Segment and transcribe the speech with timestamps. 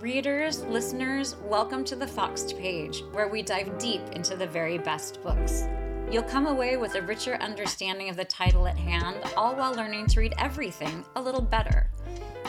[0.00, 5.22] Readers, listeners, welcome to the Foxed Page, where we dive deep into the very best
[5.22, 5.68] books.
[6.10, 10.06] You'll come away with a richer understanding of the title at hand, all while learning
[10.06, 11.90] to read everything a little better.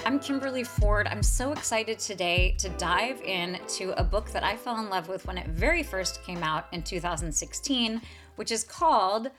[0.06, 1.08] I'm Kimberly Ford.
[1.08, 5.10] I'm so excited today to dive in to a book that I fell in love
[5.10, 8.02] with when it very first came out in 2016,
[8.38, 9.30] which is called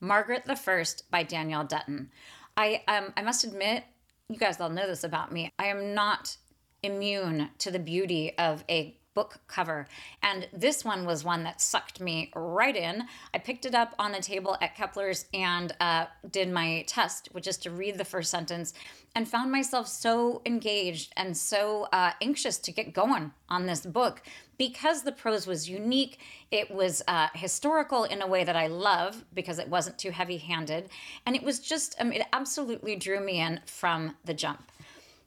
[0.00, 2.10] Margaret the First by Danielle Dutton.
[2.58, 3.84] I um, I must admit,
[4.28, 5.50] you guys all know this about me.
[5.58, 6.36] I am not
[6.84, 9.86] immune to the beauty of a book cover.
[10.22, 13.04] And this one was one that sucked me right in.
[13.32, 17.46] I picked it up on a table at Kepler's and uh, did my test, which
[17.46, 18.74] is to read the first sentence,
[19.14, 24.22] and found myself so engaged and so uh, anxious to get going on this book
[24.58, 26.18] because the prose was unique.
[26.50, 30.38] It was uh, historical in a way that I love because it wasn't too heavy
[30.38, 30.88] handed.
[31.26, 34.70] And it was just, um, it absolutely drew me in from the jump.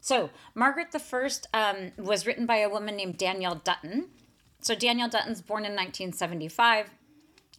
[0.07, 1.01] So, Margaret the
[1.53, 4.07] um, was written by a woman named Danielle Dutton.
[4.61, 6.89] So, Danielle Dutton's born in 1975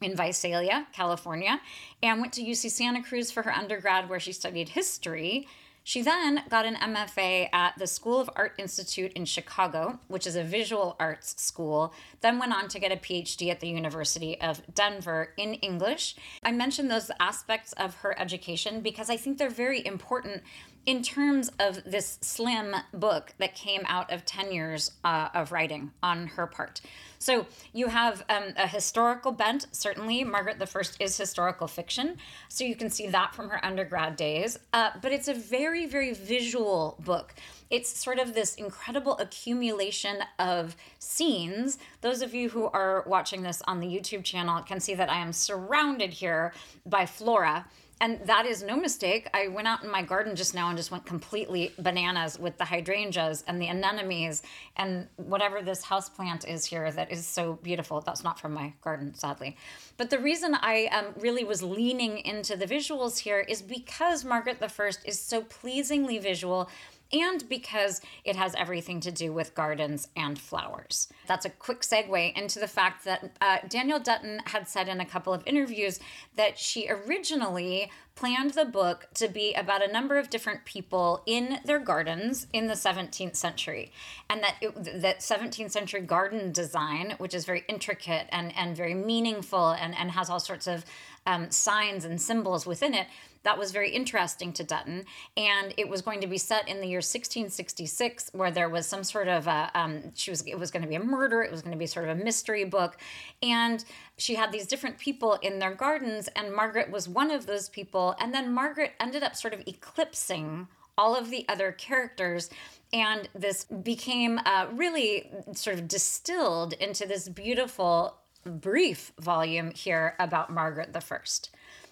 [0.00, 1.60] in Visalia, California,
[2.02, 5.46] and went to UC Santa Cruz for her undergrad, where she studied history.
[5.84, 10.36] She then got an MFA at the School of Art Institute in Chicago, which is
[10.36, 14.62] a visual arts school, then went on to get a PhD at the University of
[14.74, 16.16] Denver in English.
[16.42, 20.42] I mentioned those aspects of her education because I think they're very important
[20.86, 25.90] in terms of this slim book that came out of 10 years uh, of writing
[26.02, 26.80] on her part.
[27.18, 30.22] So you have um, a historical bent, certainly.
[30.24, 32.16] Margaret the First is historical fiction.
[32.48, 34.58] So you can see that from her undergrad days.
[34.72, 37.34] Uh, but it's a very, very visual book.
[37.70, 41.78] It's sort of this incredible accumulation of scenes.
[42.00, 45.18] Those of you who are watching this on the YouTube channel can see that I
[45.18, 46.54] am surrounded here
[46.86, 47.66] by flora
[48.00, 49.28] and that is no mistake.
[49.34, 52.64] I went out in my garden just now and just went completely bananas with the
[52.64, 54.42] hydrangeas and the anemones
[54.76, 58.00] and whatever this house plant is here that is so beautiful.
[58.00, 59.56] That's not from my garden, sadly.
[59.96, 64.60] But the reason I um, really was leaning into the visuals here is because Margaret
[64.60, 66.70] the First is so pleasingly visual
[67.12, 71.08] and because it has everything to do with gardens and flowers.
[71.26, 75.06] That's a quick segue into the fact that uh, Danielle Dutton had said in a
[75.06, 76.00] couple of interviews
[76.36, 81.60] that she originally planned the book to be about a number of different people in
[81.64, 83.92] their gardens in the 17th century
[84.28, 88.94] and that it, that 17th century garden design which is very intricate and and very
[88.94, 90.84] meaningful and and has all sorts of
[91.26, 93.06] um, signs and symbols within it
[93.42, 95.04] that was very interesting to Dutton.
[95.36, 99.04] And it was going to be set in the year 1666, where there was some
[99.04, 101.42] sort of a, um, she was, it was going to be a murder.
[101.42, 102.98] It was going to be sort of a mystery book.
[103.42, 103.84] And
[104.16, 108.14] she had these different people in their gardens, and Margaret was one of those people.
[108.20, 112.50] And then Margaret ended up sort of eclipsing all of the other characters
[112.92, 120.50] and this became uh, really sort of distilled into this beautiful brief volume here about
[120.50, 121.50] Margaret the First.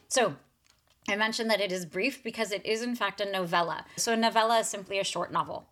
[0.09, 0.37] So
[1.09, 3.85] I mentioned that it is brief because it is, in fact, a novella.
[3.97, 5.67] So, a novella is simply a short novel.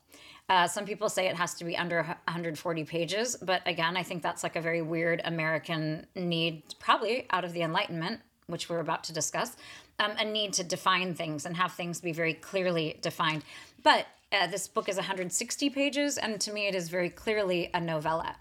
[0.48, 4.22] Uh, some people say it has to be under 140 pages, but again, I think
[4.22, 9.04] that's like a very weird American need, probably out of the Enlightenment, which we're about
[9.04, 9.56] to discuss,
[9.98, 13.42] um, a need to define things and have things be very clearly defined.
[13.82, 17.80] But uh, this book is 160 pages, and to me, it is very clearly a
[17.80, 18.36] novella.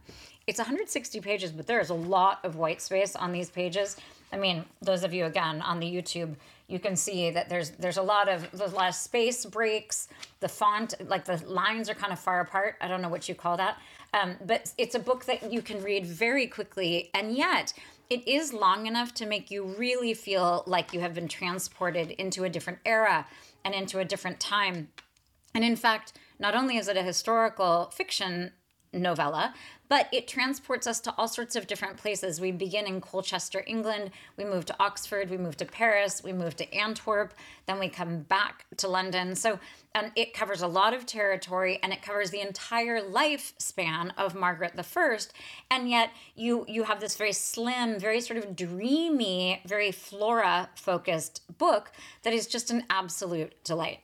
[0.46, 3.96] It's 160 pages, but there is a lot of white space on these pages.
[4.34, 6.36] I mean, those of you again on the YouTube,
[6.68, 10.08] you can see that there's there's a lot of there's a lot of space breaks.
[10.40, 12.76] The font, like the lines, are kind of far apart.
[12.82, 13.78] I don't know what you call that,
[14.14, 17.74] um, but it's a book that you can read very quickly, and yet
[18.10, 22.44] it is long enough to make you really feel like you have been transported into
[22.44, 23.28] a different era
[23.66, 24.90] and into a different time.
[25.56, 28.52] And in fact, not only is it a historical fiction
[28.94, 29.54] novella,
[29.90, 32.40] but it transports us to all sorts of different places.
[32.40, 36.56] We begin in Colchester, England, we move to Oxford, we move to Paris, we move
[36.58, 37.34] to Antwerp,
[37.66, 39.36] then we come back to London.
[39.36, 39.60] So
[39.96, 44.84] um, it covers a lot of territory and it covers the entire lifespan of Margaret
[44.86, 45.34] First.
[45.70, 51.42] And yet you you have this very slim, very sort of dreamy, very flora focused
[51.58, 51.92] book
[52.24, 54.00] that is just an absolute delight.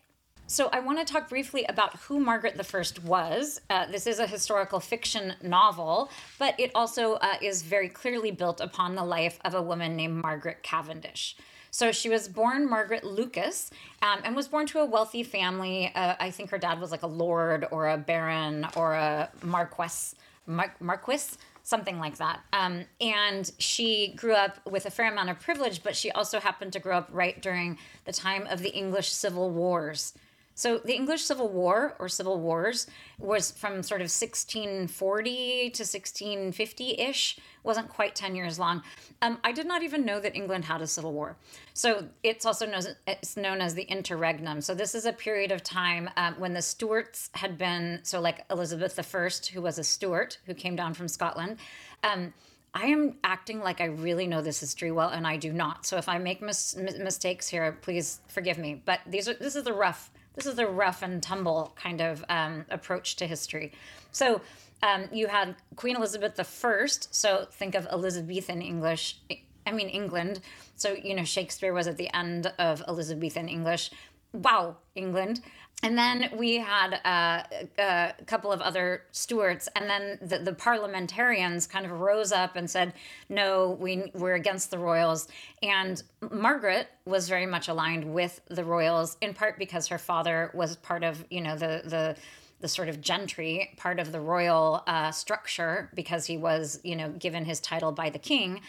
[0.51, 3.61] So, I want to talk briefly about who Margaret I was.
[3.69, 6.09] Uh, this is a historical fiction novel,
[6.39, 10.15] but it also uh, is very clearly built upon the life of a woman named
[10.15, 11.37] Margaret Cavendish.
[11.69, 13.69] So, she was born Margaret Lucas
[14.01, 15.91] um, and was born to a wealthy family.
[15.93, 20.15] Uh, I think her dad was like a lord or a baron or a marquess,
[20.47, 22.39] mar- marquis something like that.
[22.53, 26.73] Um, and she grew up with a fair amount of privilege, but she also happened
[26.73, 30.15] to grow up right during the time of the English Civil Wars.
[30.59, 32.85] So the English Civil War or Civil Wars
[33.17, 38.83] was from sort of 1640 to 1650 ish, wasn't quite 10 years long.
[39.21, 41.37] Um, I did not even know that England had a civil war.
[41.73, 44.59] So it's also known, it's known as the interregnum.
[44.59, 48.43] So this is a period of time um, when the Stuarts had been, so like
[48.51, 51.55] Elizabeth I, who was a Stuart, who came down from Scotland.
[52.03, 52.33] Um,
[52.73, 55.85] I am acting like I really know this history well, and I do not.
[55.85, 58.81] So if I make mis- mistakes here, please forgive me.
[58.83, 62.23] But these are this is the rough this is a rough and tumble kind of
[62.29, 63.73] um, approach to history.
[64.13, 64.41] So
[64.81, 66.87] um, you had Queen Elizabeth I.
[67.11, 69.19] So think of Elizabethan English.
[69.67, 70.39] I mean England.
[70.77, 73.91] So you know Shakespeare was at the end of Elizabethan English.
[74.31, 75.41] Wow, England.
[75.81, 77.43] And then we had uh,
[77.77, 82.69] a couple of other Stuarts, and then the, the, parliamentarians kind of rose up and
[82.69, 82.93] said,
[83.29, 85.29] "No, we we're against the royals."
[85.63, 90.75] And Margaret was very much aligned with the royals, in part because her father was
[90.75, 92.17] part of you know the the
[92.59, 97.09] the sort of gentry part of the royal uh, structure because he was you know
[97.11, 98.59] given his title by the king.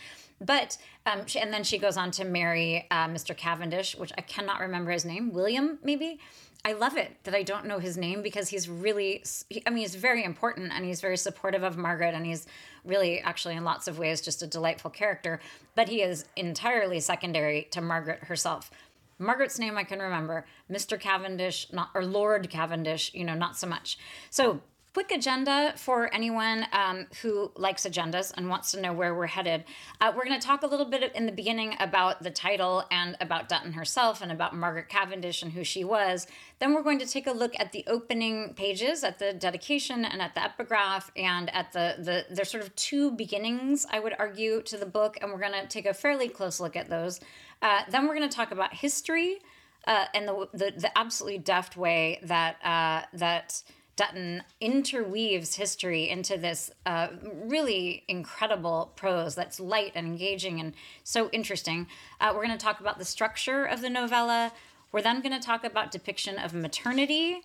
[0.41, 3.37] But um, she, and then she goes on to marry uh, Mr.
[3.37, 6.21] Cavendish, which I cannot remember his name, William maybe.
[6.65, 9.25] I love it that I don't know his name because he's really,
[9.67, 12.47] I mean, he's very important and he's very supportive of Margaret and he's
[12.85, 15.41] really, actually, in lots of ways, just a delightful character.
[15.75, 18.71] But he is entirely secondary to Margaret herself.
[19.19, 21.01] Margaret's name I can remember, Mr.
[21.01, 23.99] Cavendish, not or Lord Cavendish, you know, not so much.
[24.31, 24.61] So
[24.93, 29.65] quick agenda for anyone um, who likes agendas and wants to know where we're headed.
[30.01, 33.17] Uh, we're going to talk a little bit in the beginning about the title and
[33.21, 36.27] about Dutton herself and about Margaret Cavendish and who she was.
[36.59, 40.21] Then we're going to take a look at the opening pages, at the dedication and
[40.21, 44.63] at the epigraph, and at the the there's sort of two beginnings, I would argue,
[44.63, 47.21] to the book, and we're going to take a fairly close look at those.
[47.63, 49.39] Uh, then we're going to talk about history
[49.87, 53.63] uh, and the, the the absolutely deft way that uh, that
[53.97, 57.09] Dutton interweaves history into this uh,
[57.45, 61.87] really incredible prose that's light and engaging and so interesting.
[62.21, 64.53] Uh, we're going to talk about the structure of the novella.
[64.93, 67.43] We're then going to talk about depiction of maternity.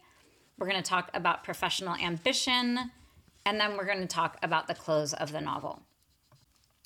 [0.57, 2.91] We're going to talk about professional ambition.
[3.45, 5.81] And then we're going to talk about the close of the novel.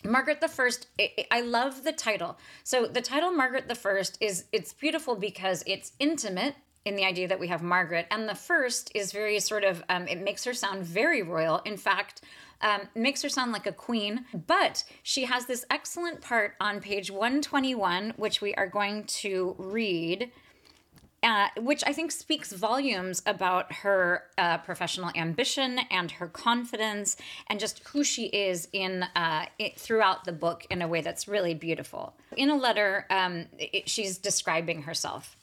[0.04, 0.88] Margaret the First,
[1.30, 2.38] I love the title.
[2.64, 7.28] So the title Margaret the First is it's beautiful because it's intimate in the idea
[7.28, 8.08] that we have Margaret.
[8.10, 11.62] And the first is very sort of, um, it makes her sound very royal.
[11.66, 12.22] In fact,
[12.62, 14.26] um, makes her sound like a queen.
[14.48, 20.32] But she has this excellent part on page 121, which we are going to read.
[21.22, 27.18] Uh, which I think speaks volumes about her uh, professional ambition and her confidence
[27.48, 31.28] and just who she is in uh, it, throughout the book in a way that's
[31.28, 32.14] really beautiful.
[32.38, 35.36] In a letter, um, it, she's describing herself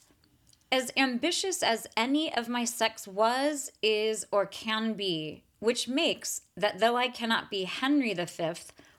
[0.71, 6.79] as ambitious as any of my sex was, is, or can be, which makes that
[6.79, 8.53] though I cannot be Henry V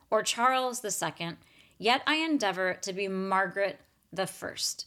[0.10, 1.32] or Charles II,
[1.78, 3.80] yet I endeavor to be Margaret
[4.12, 4.86] the First.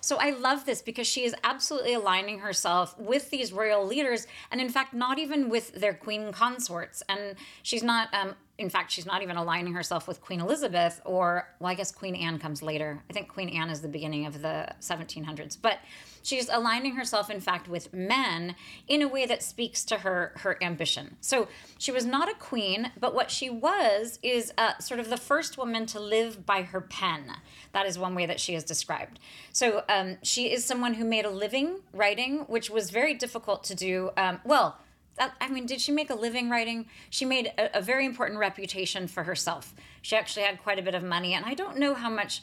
[0.00, 4.60] So I love this because she is absolutely aligning herself with these royal leaders, and
[4.60, 7.02] in fact, not even with their queen consorts.
[7.08, 11.48] And she's not um, in fact, she's not even aligning herself with Queen Elizabeth or,
[11.60, 13.02] well, I guess Queen Anne comes later.
[13.08, 15.56] I think Queen Anne is the beginning of the 1700s.
[15.60, 15.78] But
[16.22, 18.54] she's aligning herself, in fact, with men
[18.86, 21.16] in a way that speaks to her her ambition.
[21.22, 21.48] So
[21.78, 25.56] she was not a queen, but what she was is uh, sort of the first
[25.56, 27.32] woman to live by her pen.
[27.72, 29.18] That is one way that she is described.
[29.54, 33.74] So um, she is someone who made a living writing, which was very difficult to
[33.74, 34.10] do.
[34.18, 34.76] Um, well,
[35.18, 36.86] I mean, did she make a living writing?
[37.10, 39.74] She made a, a, very important reputation for herself.
[40.02, 42.42] She actually had quite a bit of money, and I don't know how much.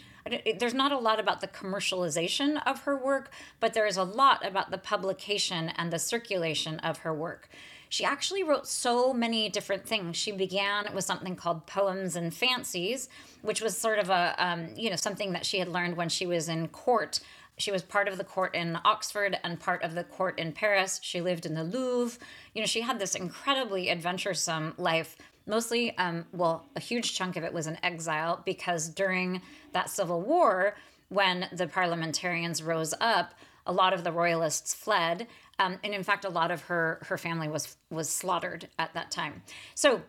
[0.60, 3.32] There's not a lot about the commercialization of her work,
[3.62, 7.50] but there is a lot about the publication and the circulation of her work.
[7.90, 10.18] She actually wrote so many different things.
[10.18, 13.08] She began with something called Poems and Fancies,
[13.42, 16.26] which was sort of a, um, you know, something that she had learned when she
[16.26, 17.22] was in court
[17.58, 21.00] she was part of the court in Oxford and part of the court in Paris.
[21.02, 22.20] She lived in the Louvre.
[22.58, 25.16] You know, she had this incredibly adventuresome life.
[25.46, 30.24] Mostly, um, well, a huge chunk of it was in exile because during that civil
[30.24, 30.76] war,
[31.10, 33.36] when the parliamentarians rose up,
[33.68, 35.28] a lot of the royalists fled,
[35.60, 39.12] um, and in fact, a lot of her her family was was slaughtered at that
[39.12, 39.44] time.
[39.76, 40.02] So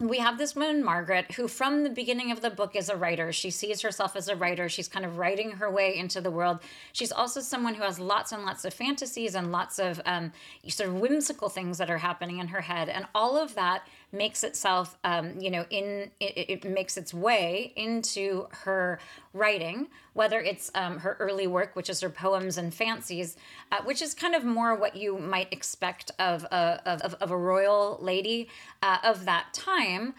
[0.00, 3.32] we have this woman, Margaret, who from the beginning of the book is a writer.
[3.32, 4.68] She sees herself as a writer.
[4.68, 6.60] She's kind of writing her way into the world.
[6.92, 10.32] She's also someone who has lots and lots of fantasies and lots of um,
[10.68, 12.88] sort of whimsical things that are happening in her head.
[12.88, 17.72] And all of that makes itself, um, you know, in it, it makes its way
[17.76, 18.98] into her
[19.34, 23.36] writing, whether it's um, her early work, which is her poems and fancies,
[23.70, 27.36] uh, which is kind of more what you might expect of a, of, of a
[27.36, 28.48] royal lady
[28.82, 30.14] uh, of that time.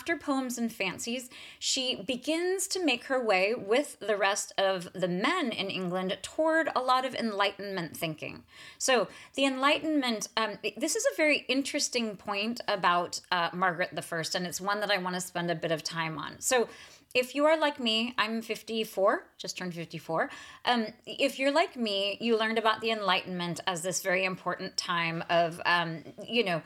[0.00, 1.28] After Poems and Fancies,
[1.58, 6.70] she begins to make her way with the rest of the men in England toward
[6.74, 8.44] a lot of Enlightenment thinking.
[8.78, 14.46] So, the Enlightenment, um, this is a very interesting point about uh, Margaret I, and
[14.46, 16.36] it's one that I want to spend a bit of time on.
[16.38, 16.70] So,
[17.12, 20.30] if you are like me, I'm 54, just turned 54.
[20.64, 25.24] Um, if you're like me, you learned about the Enlightenment as this very important time
[25.28, 26.62] of, um, you know,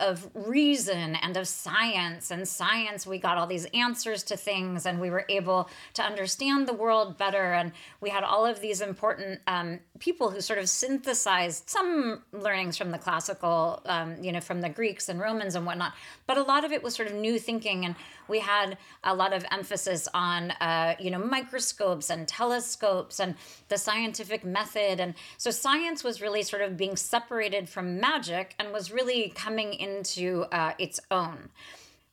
[0.00, 2.30] of reason and of science.
[2.30, 6.66] And science, we got all these answers to things, and we were able to understand
[6.66, 7.52] the world better.
[7.52, 12.78] And we had all of these important um, people who sort of synthesized some learnings
[12.78, 15.92] from the classical, um, you know, from the Greeks and Romans and whatnot.
[16.26, 17.94] But a lot of it was sort of new thinking, and
[18.30, 23.34] we had a lot of emphasis on, uh, you know, microscopes and telescopes and
[23.68, 25.00] the scientific method.
[25.00, 29.74] And so science was really sort of being separated from magic and was really coming
[29.74, 31.50] into uh, its own.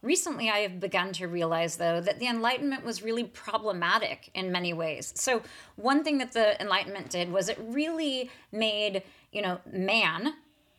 [0.04, 4.72] Recently, I have begun to realize, though, that the Enlightenment was really problematic in many
[4.72, 5.12] ways.
[5.16, 5.42] So,
[5.76, 10.36] one thing that the Enlightenment did was it really made, you know, man,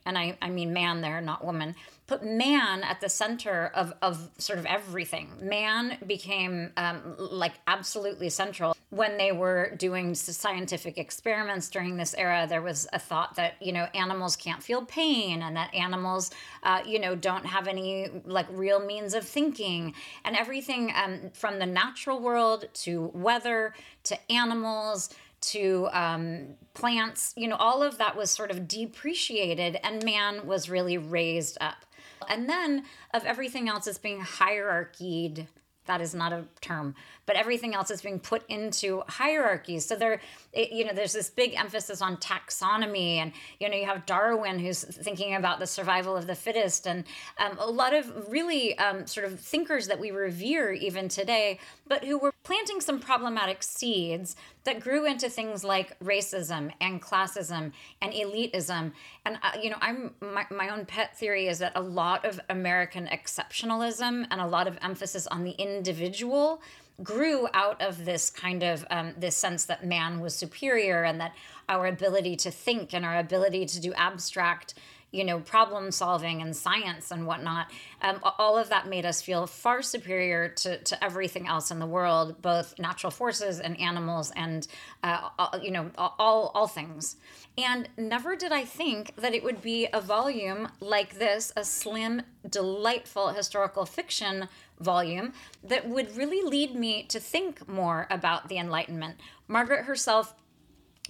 [0.07, 1.75] and I, I mean man there, not woman,
[2.09, 5.31] put man at the center of, of sort of everything.
[5.43, 8.75] Man became um, like absolutely central.
[8.89, 13.73] When they were doing scientific experiments during this era, there was a thought that, you
[13.73, 16.31] know, animals can't feel pain and that animals,
[16.63, 19.93] uh, you know, don't have any like real means of thinking.
[20.25, 23.75] And everything um, from the natural world to weather
[24.05, 30.03] to animals to um, plants, you know, all of that was sort of depreciated and
[30.05, 31.85] man was really raised up.
[32.29, 35.49] And then of everything else is being hierarchied
[35.89, 36.95] that is not a term.
[37.27, 39.85] But everything else is being put into hierarchies.
[39.85, 40.21] So there
[40.53, 44.59] it, you know there's this big emphasis on taxonomy and you know you have darwin
[44.59, 46.87] who's thinking about the survival of the fittest.
[46.87, 47.05] And
[47.39, 52.05] um, a lot of really um, sort of thinkers that we revere even today but
[52.05, 58.13] who were planting some problematic seeds that grew into things like racism and classism and
[58.13, 58.93] elitism.
[59.25, 62.41] And uh, you know i'm my, my own pet theory is that a lot of
[62.49, 66.61] american exceptionalism and a lot of emphasis on the individual
[67.03, 71.33] grew out of this kind of um, this sense that man was superior and that
[71.69, 74.75] our ability to think and our ability to do abstract
[75.11, 77.71] you know problem solving and science and whatnot
[78.03, 81.87] um, all of that made us feel far superior to, to everything else in the
[81.87, 84.69] world both natural forces and animals and
[85.03, 87.17] uh, all, you know all, all things
[87.57, 92.23] and never did i think that it would be a volume like this a slim
[92.49, 94.49] delightful historical fiction
[94.81, 95.33] volume
[95.65, 99.17] that would really lead me to think more about the Enlightenment.
[99.47, 100.35] Margaret herself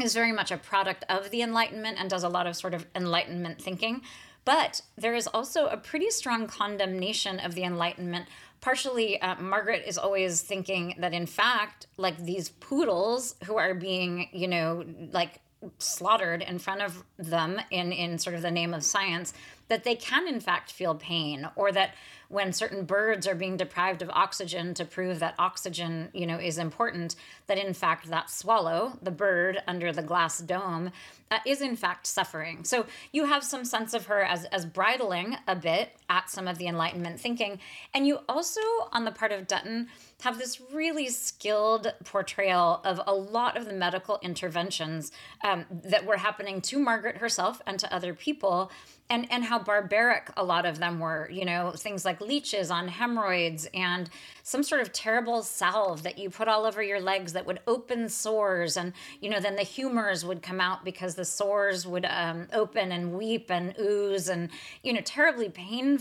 [0.00, 2.86] is very much a product of the Enlightenment and does a lot of sort of
[2.94, 4.02] Enlightenment thinking.
[4.44, 8.28] But there is also a pretty strong condemnation of the Enlightenment.
[8.60, 14.28] Partially, uh, Margaret is always thinking that, in fact, like these poodles who are being,
[14.32, 15.40] you know, like
[15.78, 19.34] slaughtered in front of them in, in sort of the name of science,
[19.68, 21.94] that they can, in fact, feel pain, or that
[22.28, 26.58] when certain birds are being deprived of oxygen to prove that oxygen, you know, is
[26.58, 27.16] important,
[27.46, 30.90] that in fact that swallow, the bird under the glass dome,
[31.30, 32.64] uh, is in fact suffering.
[32.64, 36.58] So you have some sense of her as, as bridling a bit at some of
[36.58, 37.58] the Enlightenment thinking.
[37.94, 38.60] And you also,
[38.92, 39.88] on the part of Dutton,
[40.22, 45.12] have this really skilled portrayal of a lot of the medical interventions
[45.44, 48.70] um, that were happening to Margaret herself and to other people
[49.10, 52.88] and and how barbaric a lot of them were you know things like leeches on
[52.88, 54.10] hemorrhoids and
[54.42, 58.08] some sort of terrible salve that you put all over your legs that would open
[58.08, 62.46] sores and you know then the humors would come out because the sores would um,
[62.52, 64.50] open and weep and ooze and
[64.82, 65.97] you know terribly painful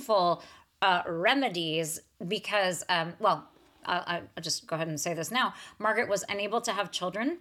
[0.82, 3.48] uh, remedies because um, well
[3.86, 4.04] I'll,
[4.36, 7.40] I'll just go ahead and say this now margaret was unable to have children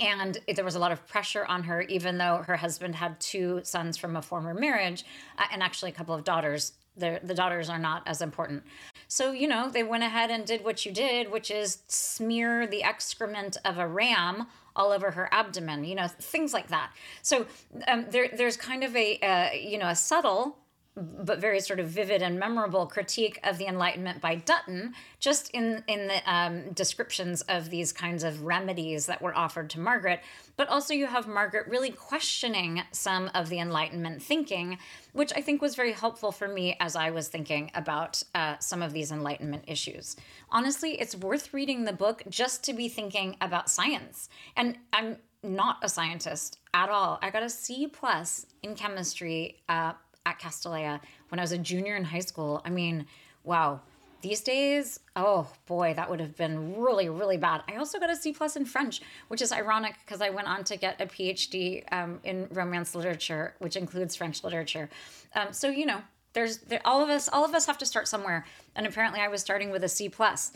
[0.00, 3.60] and there was a lot of pressure on her, even though her husband had two
[3.62, 5.04] sons from a former marriage
[5.38, 6.72] uh, and actually a couple of daughters.
[6.96, 8.64] The, the daughters are not as important.
[9.08, 12.82] So, you know, they went ahead and did what you did, which is smear the
[12.82, 16.92] excrement of a ram all over her abdomen, you know, things like that.
[17.22, 17.46] So
[17.86, 20.58] um, there, there's kind of a, uh, you know, a subtle
[20.94, 25.82] but very sort of vivid and memorable critique of the Enlightenment by Dutton, just in
[25.88, 30.20] in the um, descriptions of these kinds of remedies that were offered to Margaret.
[30.56, 34.78] But also, you have Margaret really questioning some of the Enlightenment thinking,
[35.12, 38.82] which I think was very helpful for me as I was thinking about uh, some
[38.82, 40.16] of these Enlightenment issues.
[40.50, 44.28] Honestly, it's worth reading the book just to be thinking about science.
[44.56, 47.18] And I'm not a scientist at all.
[47.22, 49.62] I got a C plus in chemistry.
[49.68, 49.94] Uh,
[50.26, 52.62] at Castilleja when I was a junior in high school.
[52.64, 53.06] I mean,
[53.44, 53.80] wow.
[54.20, 57.62] These days, oh boy, that would have been really, really bad.
[57.68, 60.62] I also got a C plus in French, which is ironic because I went on
[60.64, 64.88] to get a PhD um, in Romance literature, which includes French literature.
[65.34, 66.02] Um, so you know,
[66.32, 68.44] there's there, all of us all of us have to start somewhere.
[68.74, 70.52] And apparently i was starting with a c plus.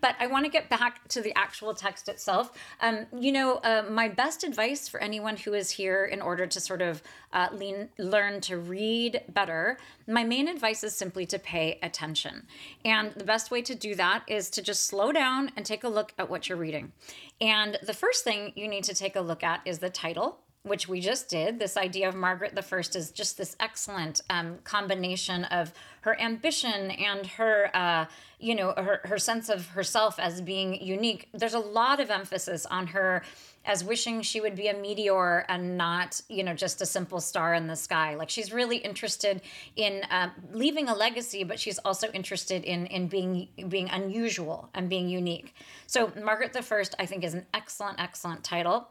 [0.00, 2.52] But i want to get back to the actual text itself.
[2.80, 6.60] Um, you know uh, my best advice for anyone who is here in order to
[6.60, 7.02] sort of
[7.32, 12.46] uh, lean, learn to read better my main advice is simply to pay attention.
[12.84, 15.88] And the best way to do that is to just slow down and take a
[15.88, 16.92] look at what you're reading.
[17.40, 20.88] And the first thing you need to take a look at is the title which
[20.88, 25.44] we just did, this idea of Margaret the First is just this excellent um, combination
[25.44, 28.06] of her ambition and her, uh,
[28.40, 31.28] you know, her, her sense of herself as being unique.
[31.34, 33.22] There's a lot of emphasis on her
[33.66, 37.52] as wishing she would be a meteor and not, you know, just a simple star
[37.52, 38.14] in the sky.
[38.14, 39.42] Like she's really interested
[39.76, 44.88] in uh, leaving a legacy, but she's also interested in in being being unusual and
[44.88, 45.54] being unique.
[45.86, 48.88] So Margaret the First, I think, is an excellent, excellent title.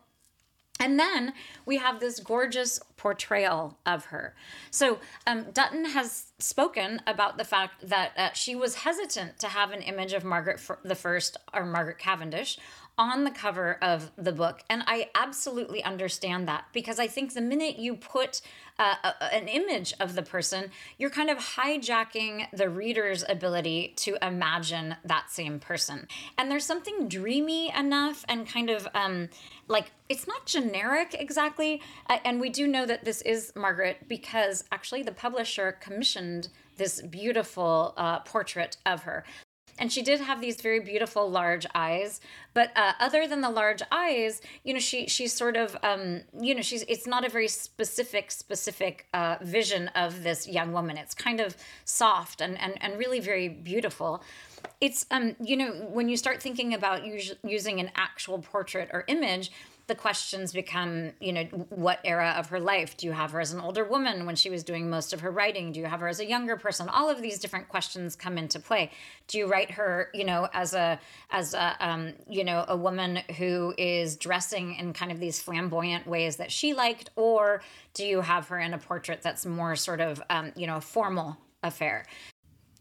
[0.79, 1.33] And then
[1.65, 4.35] we have this gorgeous portrayal of her.
[4.71, 9.71] So um, Dutton has spoken about the fact that uh, she was hesitant to have
[9.71, 12.57] an image of Margaret the First or Margaret Cavendish
[12.97, 14.61] on the cover of the book.
[14.69, 18.41] And I absolutely understand that because I think the minute you put
[18.77, 24.17] uh, a, an image of the person, you're kind of hijacking the reader's ability to
[24.25, 26.07] imagine that same person.
[26.37, 29.29] And there's something dreamy enough and kind of um,
[29.67, 31.81] like it's not generic exactly.
[32.09, 37.01] Uh, and we do know that this is Margaret because actually the publisher commissioned this
[37.01, 39.23] beautiful uh, portrait of her
[39.79, 42.21] and she did have these very beautiful large eyes.
[42.53, 46.53] But uh, other than the large eyes you know she she's sort of um, you
[46.55, 50.97] know she's it's not a very specific specific uh, vision of this young woman.
[50.97, 54.23] It's kind of soft and and, and really very beautiful.
[54.79, 59.03] It's um you know when you start thinking about us- using an actual portrait or
[59.07, 59.51] image
[59.87, 62.95] the questions become, you know, what era of her life?
[62.95, 65.31] Do you have her as an older woman when she was doing most of her
[65.31, 65.73] writing?
[65.73, 66.87] Do you have her as a younger person?
[66.87, 68.91] All of these different questions come into play.
[69.27, 70.99] Do you write her, you know, as a
[71.31, 76.07] as a um, you know a woman who is dressing in kind of these flamboyant
[76.07, 77.61] ways that she liked, or
[77.93, 81.37] do you have her in a portrait that's more sort of um, you know formal
[81.61, 82.05] affair?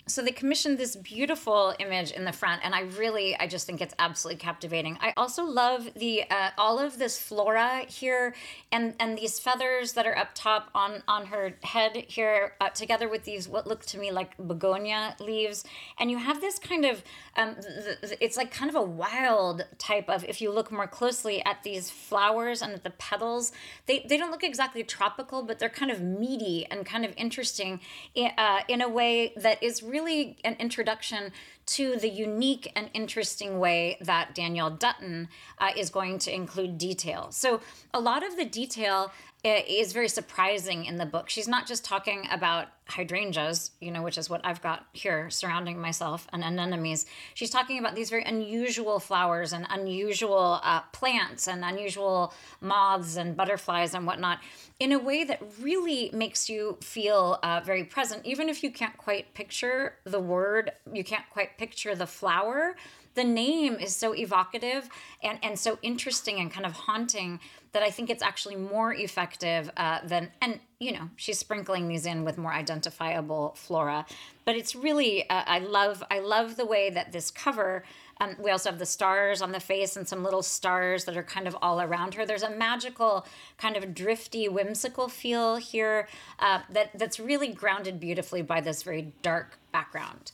[0.07, 3.81] So they commissioned this beautiful image in the front and i really i just think
[3.81, 4.99] it's absolutely captivating.
[5.01, 8.35] I also love the uh, all of this flora here
[8.71, 13.09] and and these feathers that are up top on on her head here uh, together
[13.09, 15.65] with these what look to me like begonia leaves.
[15.99, 17.03] And you have this kind of
[17.37, 20.87] um, th- th- it's like kind of a wild type of if you look more
[20.87, 23.53] closely at these flowers and at the petals
[23.87, 27.81] they, they don't look exactly tropical but they're kind of meaty and kind of interesting
[28.15, 31.31] in, uh, in a way that is really an introduction
[31.67, 35.29] to the unique and interesting way that Danielle Dutton
[35.59, 37.29] uh, is going to include detail.
[37.31, 37.61] So,
[37.95, 39.13] a lot of the detail
[39.45, 41.29] is very surprising in the book.
[41.29, 45.81] She's not just talking about hydrangeas, you know, which is what I've got here surrounding
[45.81, 47.07] myself, and anemones.
[47.35, 53.37] She's talking about these very unusual flowers and unusual uh, plants and unusual moths and
[53.37, 54.39] butterflies and whatnot
[54.79, 58.25] in a way that really makes you feel uh, very present.
[58.25, 62.77] Even if you can't quite picture the word, you can't quite picture the flower,
[63.15, 64.89] the name is so evocative
[65.23, 67.41] and, and so interesting and kind of haunting
[67.73, 72.05] that I think it's actually more effective uh, than, and you know, she's sprinkling these
[72.05, 74.05] in with more identifiable flora.
[74.45, 77.85] But it's really, uh, I love, I love the way that this cover.
[78.21, 81.23] Um, we also have the stars on the face and some little stars that are
[81.23, 82.27] kind of all around her.
[82.27, 86.09] There's a magical, kind of drifty, whimsical feel here
[86.41, 90.33] uh, that that's really grounded beautifully by this very dark background.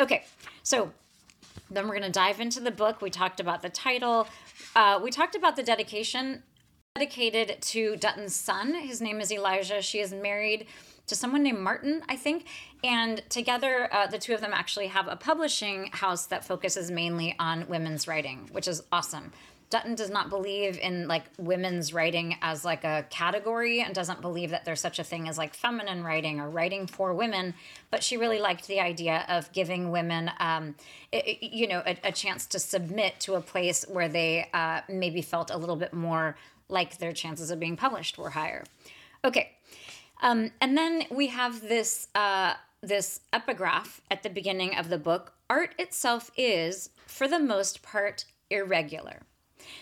[0.00, 0.24] Okay,
[0.62, 0.92] so
[1.70, 3.00] then we're going to dive into the book.
[3.00, 4.26] We talked about the title.
[4.74, 6.42] Uh, we talked about the dedication
[6.96, 8.74] dedicated to Dutton's son.
[8.74, 9.80] His name is Elijah.
[9.80, 10.66] She is married
[11.06, 12.46] to someone named Martin, I think.
[12.82, 17.36] And together, uh, the two of them actually have a publishing house that focuses mainly
[17.38, 19.32] on women's writing, which is awesome.
[19.70, 24.50] Dutton does not believe in like women's writing as like a category and doesn't believe
[24.50, 27.54] that there's such a thing as like feminine writing or writing for women.
[27.90, 30.74] But she really liked the idea of giving women, um,
[31.12, 35.22] it, you know, a, a, chance to submit to a place where they uh, maybe
[35.22, 36.36] felt a little bit more
[36.68, 38.64] like their chances of being published were higher.
[39.24, 39.52] Okay.
[40.20, 45.34] Um, and then we have this uh, this epigraph at the beginning of the book.
[45.48, 49.22] Art itself is, for the most part, irregular.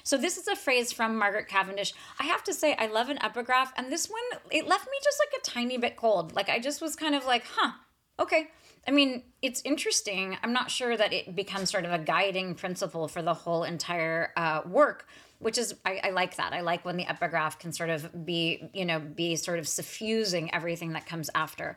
[0.02, 1.94] So this is a phrase from Margaret Cavendish.
[2.18, 5.20] I have to say I love an epigraph and this one it left me just
[5.20, 6.34] like a tiny bit cold.
[6.34, 7.72] Like I just was kind of like, "Huh.
[8.20, 8.48] Okay.
[8.86, 10.36] I mean, it's interesting.
[10.42, 14.32] I'm not sure that it becomes sort of a guiding principle for the whole entire
[14.36, 15.06] uh, work,
[15.40, 16.54] which is I, I, like that.
[16.54, 20.52] I like when the epigraph can sort of be, you know, be sort of suffusing
[20.54, 21.76] everything that comes after.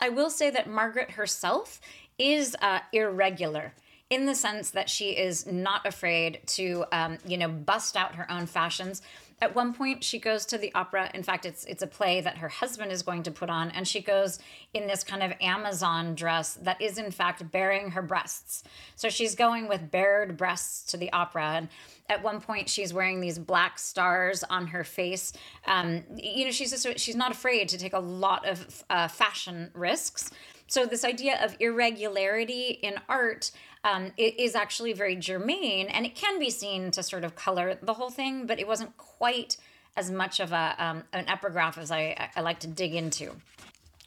[0.00, 1.80] I will say that Margaret herself
[2.16, 3.74] is uh, irregular
[4.12, 8.30] in the sense that she is not afraid to, um, you know, bust out her
[8.30, 9.00] own fashions.
[9.40, 11.10] At one point, she goes to the opera.
[11.14, 13.88] In fact, it's it's a play that her husband is going to put on, and
[13.88, 14.38] she goes
[14.74, 18.64] in this kind of Amazon dress that is in fact baring her breasts.
[18.96, 21.68] So she's going with bared breasts to the opera, and
[22.10, 25.32] at one point she's wearing these black stars on her face.
[25.66, 29.70] Um, you know, she's just she's not afraid to take a lot of uh, fashion
[29.72, 30.30] risks.
[30.66, 33.50] So this idea of irregularity in art
[33.84, 37.94] um, is actually very germane, and it can be seen to sort of color the
[37.94, 39.56] whole thing, but it wasn't quite
[39.96, 43.32] as much of a um, an epigraph as I, I like to dig into.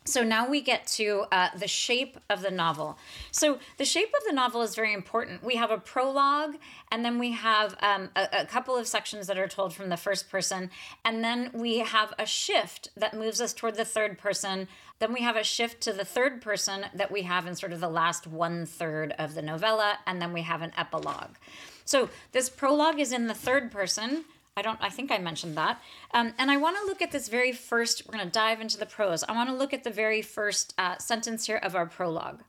[0.07, 2.95] So now we get to uh, the shape of the novel.
[3.31, 5.43] So the shape of the novel is very important.
[5.43, 6.57] We have a prologue,
[6.91, 9.97] and then we have um, a, a, couple of sections that are told from the
[9.97, 10.69] first person,
[11.03, 14.67] and then we have a shift that moves us toward the third person.
[14.99, 17.79] Then we have a shift to the third person that we have in sort of
[17.79, 21.35] the last one third of the novella, and then we have an epilogue.
[21.83, 24.25] So this prologue is in the third person.
[24.57, 25.81] I don't, I think I mentioned that.
[26.13, 28.77] Um, and I want to look at this very first, we're going to dive into
[28.77, 29.21] the prose.
[29.23, 32.41] I want to look at the very first uh, sentence here of our prologue.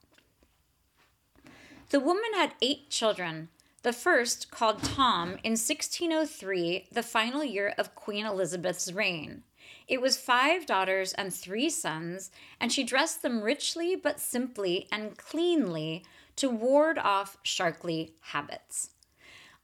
[1.90, 3.48] The woman had eight children.
[3.82, 9.42] The first, called Tom, in 1603, the final year of Queen Elizabeth's reign.
[9.88, 15.16] It was five daughters and three sons, and she dressed them richly but simply and
[15.16, 16.04] cleanly
[16.36, 18.90] to ward off sharkly habits.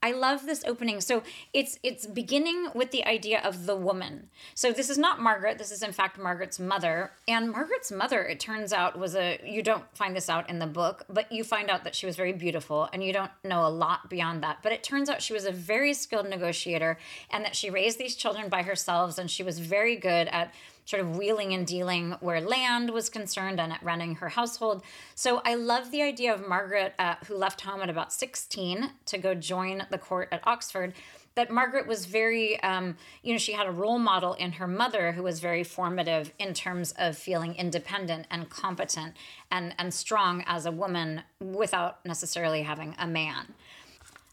[0.02, 1.00] I love this opening.
[1.00, 4.30] So it's it's beginning with the idea of the woman.
[4.54, 5.58] So this is not Margaret.
[5.58, 7.12] This is in fact Margaret's mother.
[7.28, 10.66] And Margaret's mother, it turns out, was a you don't find this out in the
[10.66, 13.70] book, but you find out that she was very beautiful, and you don't know a
[13.70, 14.58] lot beyond that.
[14.62, 16.98] But it turns out she was a very skilled negotiator,
[17.30, 20.52] and that she raised these children by herself, and she was very good at
[20.84, 24.82] sort of wheeling and dealing where land was concerned and at running her household.
[25.14, 29.18] So I love the idea of Margaret, uh, who left home at about 16 to
[29.18, 30.94] go join the court at Oxford.
[31.34, 35.12] That Margaret was very, um, you know, she had a role model in her mother
[35.12, 39.16] who was very formative in terms of feeling independent and competent
[39.50, 43.54] and, and strong as a woman without necessarily having a man.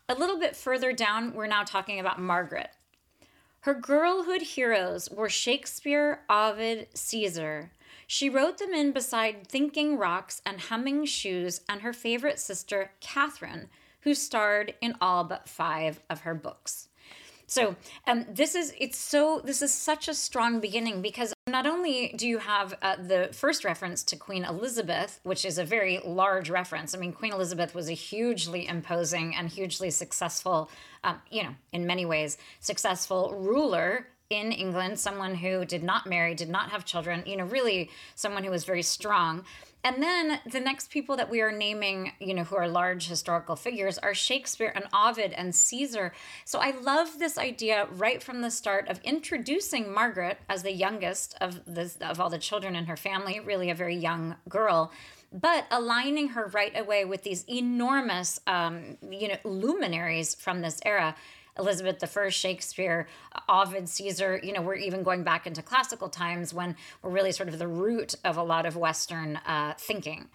[0.09, 2.71] A little bit further down, we're now talking about Margaret.
[3.62, 7.72] Her girlhood heroes were Shakespeare, Ovid, Caesar.
[8.08, 13.69] She wrote them in beside thinking rocks and humming shoes and her favorite sister, Catherine,
[14.02, 16.88] who starred in all but five of her books.
[17.49, 22.13] So um, this is it's so this is such a strong beginning because not only
[22.15, 26.51] do you have uh, the first reference to Queen Elizabeth, which is a very large
[26.51, 26.93] reference.
[26.93, 30.69] I mean, Queen Elizabeth was a hugely imposing and hugely successful,
[31.03, 36.35] um, you know, in many ways, successful ruler in England, someone who did not marry,
[36.35, 39.43] did not have children, you know, really someone who was very strong.
[39.84, 43.56] And then the next people that we are naming, you know, who are large historical
[43.56, 46.13] figures are Shakespeare and Ovid and Caesar.
[46.44, 51.36] So I love this idea right from the start of introducing Margaret as the youngest
[51.39, 54.92] of this of all the children in her family, really a very young girl
[55.32, 61.15] but aligning her right away with these enormous um, you know luminaries from this era
[61.60, 63.08] Elizabeth I, Shakespeare,
[63.48, 64.39] Ovid, Caesar.
[64.41, 67.67] You know, we're even going back into classical times when we're really sort of the
[67.67, 70.30] root of a lot of Western uh, thinking.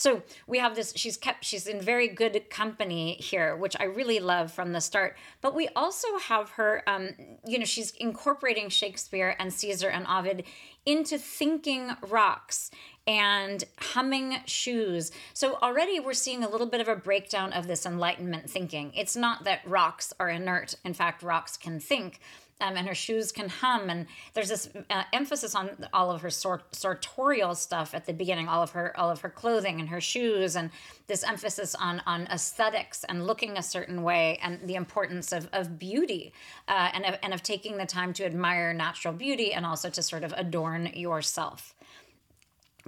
[0.00, 4.18] So we have this, she's kept, she's in very good company here, which I really
[4.18, 5.18] love from the start.
[5.42, 7.10] But we also have her, um,
[7.46, 10.44] you know, she's incorporating Shakespeare and Caesar and Ovid
[10.86, 12.70] into thinking rocks
[13.10, 15.10] and humming shoes.
[15.34, 18.92] So already we're seeing a little bit of a breakdown of this Enlightenment thinking.
[18.94, 20.76] It's not that rocks are inert.
[20.84, 22.20] In fact, rocks can think.
[22.60, 23.90] Um, and her shoes can hum.
[23.90, 28.46] And there's this uh, emphasis on all of her sort sartorial stuff at the beginning,
[28.48, 30.70] all of her all of her clothing and her shoes, and
[31.06, 35.78] this emphasis on on aesthetics and looking a certain way, and the importance of of
[35.78, 36.34] beauty,
[36.68, 40.02] uh, and of, and of taking the time to admire natural beauty and also to
[40.02, 41.74] sort of adorn yourself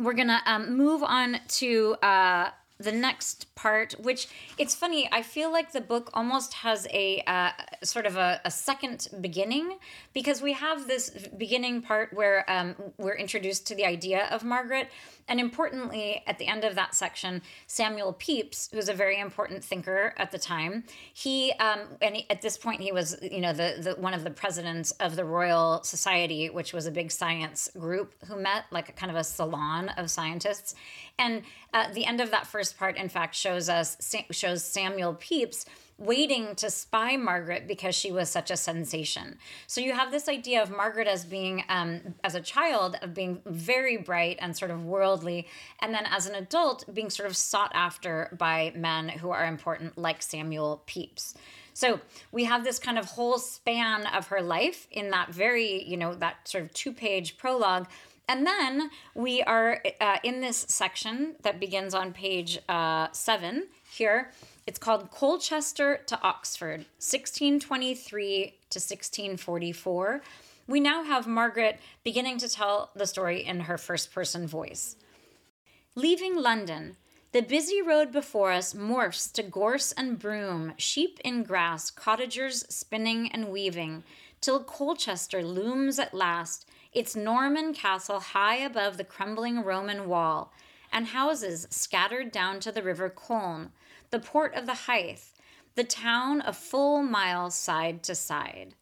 [0.03, 5.09] we're gonna um, move on to uh, the next part, which it's funny.
[5.13, 7.51] I feel like the book almost has a uh,
[7.83, 9.79] sort of a, a, second beginning
[10.13, 14.91] because we have this beginning part where um, we're introduced to the idea of Margaret,
[15.29, 20.15] and importantly, at the end of that section, Samuel Pepys, who's a very important thinker
[20.17, 23.77] at the time, he um, and he, at this point he was you know the,
[23.81, 28.15] the one of the presidents of the Royal Society, which was a big science group
[28.27, 30.75] who met like a kind of a salon of scientists,
[31.19, 33.97] and uh, the end of that first part, in fact, shows us
[34.31, 35.67] shows Samuel Pepys
[36.03, 39.39] waiting to spy Margaret because she was such a sensation.
[39.67, 43.41] So you have this idea of Margaret as being, um, as a child, of being
[43.47, 45.47] very bright and sort of worldly,
[45.81, 49.97] and then as an adult, being sort of sought after by men who are important,
[49.97, 51.35] like Samuel Pepys.
[51.75, 52.01] So
[52.33, 56.15] we have this kind of whole span of her life in that very, you know,
[56.17, 57.89] that sort of two page prologue.
[58.29, 64.31] And then we are uh, in this section that begins on page uh, seven here
[64.67, 70.23] it's called Colchester to Oxford, 1623 to 1644.
[70.69, 74.97] We now have Margaret beginning to tell the story in her first person voice.
[75.95, 76.97] Leaving London,
[77.33, 83.33] the busy road before us morphs to gorse and broom, sheep in grass, cottagers spinning
[83.33, 84.05] and weaving,
[84.41, 90.53] till Colchester looms at last, its Norman castle high above the crumbling Roman wall,
[90.93, 93.73] and houses scattered down to the river Colne,
[94.13, 95.19] the port of the Hythe,
[95.75, 98.77] the town a full mile side to side.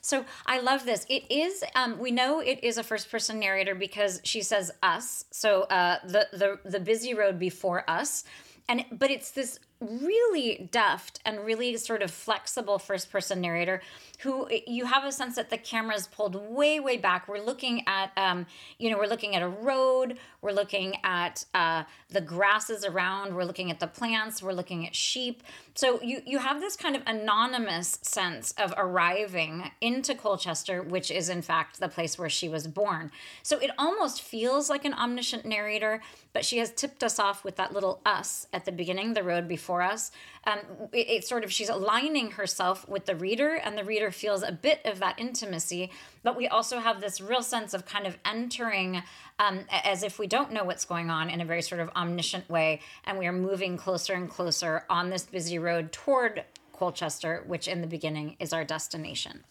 [0.00, 1.04] So I love this.
[1.08, 1.64] It is.
[1.74, 6.28] Um, we know it is a first-person narrator because she says "us." So uh, the
[6.32, 8.24] the the busy road before us,
[8.68, 13.80] and but it's this really deft and really sort of flexible first person narrator
[14.20, 17.28] who you have a sense that the camera is pulled way way back.
[17.28, 18.46] We're looking at um,
[18.78, 23.44] you know we're looking at a road we're looking at uh, the grasses around we're
[23.44, 25.42] looking at the plants we're looking at sheep.
[25.74, 31.28] So you you have this kind of anonymous sense of arriving into colchester which is
[31.28, 33.12] in fact the place where she was born.
[33.44, 36.00] So it almost feels like an omniscient narrator
[36.32, 39.46] but she has tipped us off with that little us at the beginning the road
[39.46, 40.10] before for us.
[40.46, 40.60] Um,
[40.94, 44.50] it, it's sort of she's aligning herself with the reader, and the reader feels a
[44.50, 45.90] bit of that intimacy.
[46.22, 49.02] But we also have this real sense of kind of entering
[49.38, 52.48] um, as if we don't know what's going on in a very sort of omniscient
[52.48, 57.68] way, and we are moving closer and closer on this busy road toward Colchester, which
[57.68, 59.44] in the beginning is our destination.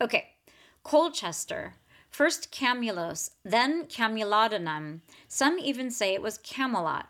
[0.00, 0.28] Okay,
[0.84, 1.74] Colchester.
[2.08, 5.00] First Camulos, then Camulodunum.
[5.26, 7.08] Some even say it was Camelot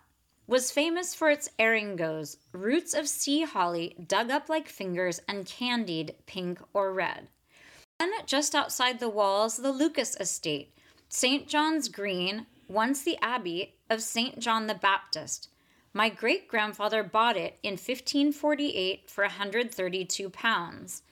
[0.50, 6.12] was famous for its eringoes, roots of sea holly dug up like fingers and candied
[6.26, 7.28] pink or red.
[8.00, 10.74] Then, just outside the walls, the Lucas estate,
[11.08, 11.46] St.
[11.46, 14.40] John's Green, once the abbey of St.
[14.40, 15.50] John the Baptist.
[15.94, 21.02] My great grandfather bought it in 1548 for 132 pounds.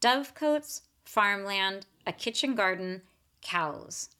[0.00, 3.02] Dovecotes, farmland, a kitchen garden,
[3.40, 4.10] cows.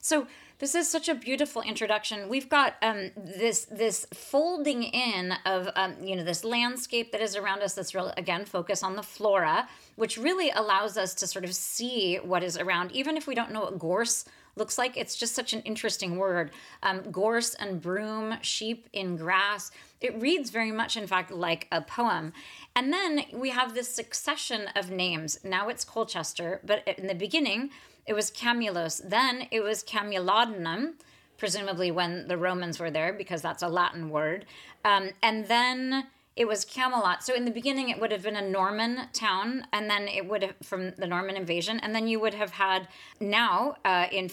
[0.00, 0.26] So
[0.58, 2.28] this is such a beautiful introduction.
[2.28, 7.36] We've got um, this this folding in of um, you know this landscape that is
[7.36, 7.74] around us.
[7.74, 12.16] That's real again focus on the flora, which really allows us to sort of see
[12.16, 14.24] what is around, even if we don't know what gorse
[14.56, 14.96] looks like.
[14.96, 16.50] It's just such an interesting word.
[16.82, 19.70] Um, gorse and broom, sheep in grass.
[20.00, 22.32] It reads very much, in fact, like a poem.
[22.74, 25.38] And then we have this succession of names.
[25.44, 27.70] Now it's Colchester, but in the beginning,
[28.06, 29.00] it was Camulos.
[29.08, 30.94] Then it was Camulodunum,
[31.38, 34.46] presumably when the Romans were there, because that's a Latin word.
[34.84, 37.24] Um, and then it was Camelot.
[37.24, 40.42] So in the beginning, it would have been a Norman town, and then it would
[40.42, 42.88] have from the Norman invasion, and then you would have had
[43.20, 44.28] now uh, in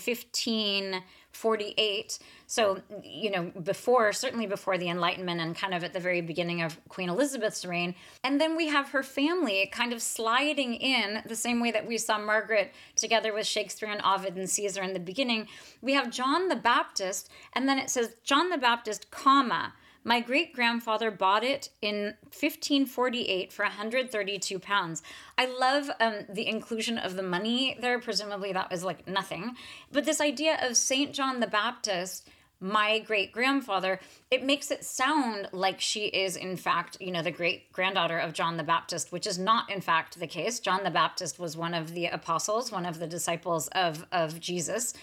[1.34, 2.20] 1548.
[2.46, 6.62] So you know before, certainly before the Enlightenment, and kind of at the very beginning
[6.62, 11.36] of Queen Elizabeth's reign, and then we have her family kind of sliding in the
[11.36, 15.00] same way that we saw Margaret together with Shakespeare and Ovid and Caesar in the
[15.00, 15.48] beginning.
[15.82, 20.54] We have John the Baptist, and then it says John the Baptist, comma my great
[20.54, 25.02] grandfather bought it in 1548 for 132 pounds.
[25.38, 28.00] I love um, the inclusion of the money there.
[28.00, 29.56] Presumably, that was like nothing.
[29.92, 31.14] But this idea of St.
[31.14, 32.30] John the Baptist
[32.64, 34.00] my great grandfather,
[34.32, 38.32] it makes it sound like she is, in fact, you know, the great granddaughter of
[38.32, 40.62] John the Baptist, which is not, in fact, the case.
[40.62, 44.94] John the Baptist was one of the apostles, one of the disciples of, of Jesus.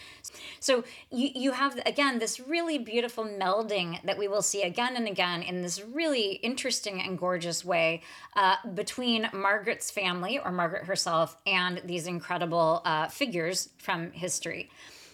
[0.58, 5.06] So you, you have, again, this really beautiful melding that we will see again and
[5.06, 8.02] again in this really interesting and gorgeous way
[8.36, 14.70] uh, between Margaret's family, or Margaret herself, and these incredible uh, figures from history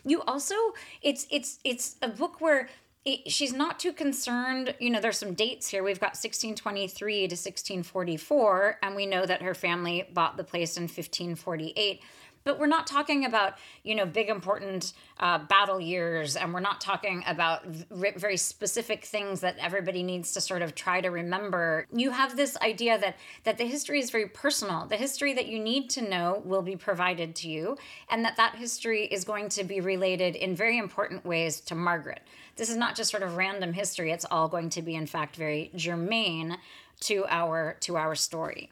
[0.07, 0.55] you also
[1.03, 2.69] it's it's it's a book where
[3.05, 4.75] it, she's not too concerned.
[4.81, 5.83] You know, there's some dates here.
[5.83, 10.85] We've got 1623 to 1644, and we know that her family bought the place in
[10.85, 12.03] 1548
[12.47, 16.81] but we're not talking about you know big important uh, battle years and we're not
[16.81, 21.87] talking about very specific things that everybody needs to sort of try to remember.
[21.93, 24.87] You have this idea that that the history is very personal.
[24.87, 27.77] The history that you need to know will be provided to you
[28.09, 32.23] and that that history is going to be related in very important ways to margaret.
[32.55, 34.13] This is not just sort of random history.
[34.13, 36.59] It's all going to be in fact very germane
[37.01, 38.71] to our to our story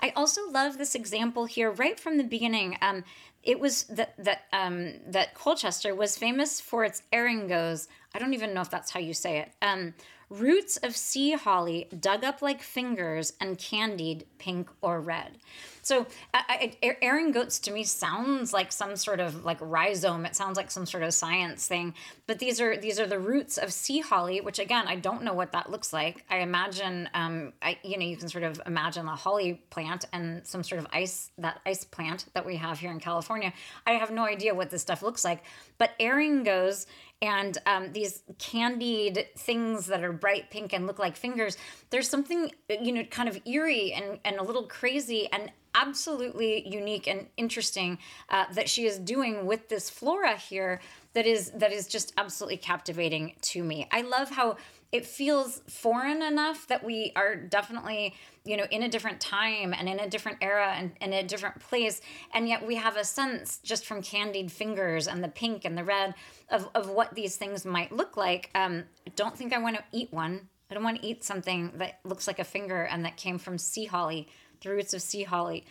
[0.00, 2.76] I also love this example here right from the beginning.
[2.82, 3.04] Um,
[3.42, 7.88] it was that that um, that Colchester was famous for its eringoes.
[8.14, 9.52] I don't even know if that's how you say it.
[9.62, 9.94] Um,
[10.28, 15.38] roots of sea holly dug up like fingers and candied pink or red.
[15.86, 20.26] So I, eringoes to me sounds like some sort of like rhizome.
[20.26, 21.94] It sounds like some sort of science thing.
[22.26, 25.32] But these are these are the roots of sea holly, which again I don't know
[25.32, 26.24] what that looks like.
[26.28, 30.44] I imagine, um, I you know you can sort of imagine a holly plant and
[30.44, 33.52] some sort of ice that ice plant that we have here in California.
[33.86, 35.44] I have no idea what this stuff looks like.
[35.78, 36.86] But eringoes
[37.22, 41.56] and um, these candied things that are bright pink and look like fingers
[41.90, 47.06] there's something you know kind of eerie and, and a little crazy and absolutely unique
[47.06, 47.98] and interesting
[48.30, 50.80] uh, that she is doing with this flora here
[51.12, 53.88] that is that is just absolutely captivating to me.
[53.90, 54.56] I love how
[54.92, 59.88] it feels foreign enough that we are definitely you know in a different time and
[59.88, 62.00] in a different era and in a different place.
[62.32, 65.84] And yet we have a sense just from candied fingers and the pink and the
[65.84, 66.14] red
[66.50, 68.50] of, of what these things might look like.
[68.54, 68.84] Um,
[69.16, 70.48] don't think i want to eat one.
[70.70, 73.58] I don't want to eat something that looks like a finger and that came from
[73.58, 74.28] sea holly
[74.62, 75.64] the roots of sea holly.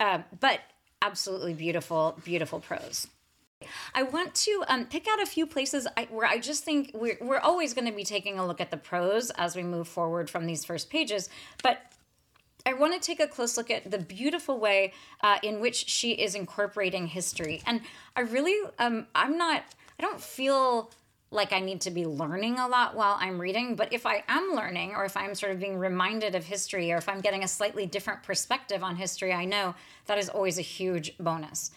[0.00, 0.60] Uh, but
[1.02, 3.08] absolutely beautiful beautiful prose
[3.94, 7.18] I want to um, pick out a few places I, where I just think we're,
[7.20, 10.30] we're always going to be taking a look at the prose as we move forward
[10.30, 11.28] from these first pages,
[11.62, 11.92] but
[12.64, 16.12] I want to take a close look at the beautiful way uh, in which she
[16.12, 17.60] is incorporating history.
[17.66, 17.80] And
[18.14, 19.64] I really, um, I'm not,
[19.98, 20.90] I don't feel
[21.32, 24.52] like I need to be learning a lot while I'm reading, but if I am
[24.54, 27.48] learning or if I'm sort of being reminded of history or if I'm getting a
[27.48, 29.74] slightly different perspective on history, I know
[30.06, 31.70] that is always a huge bonus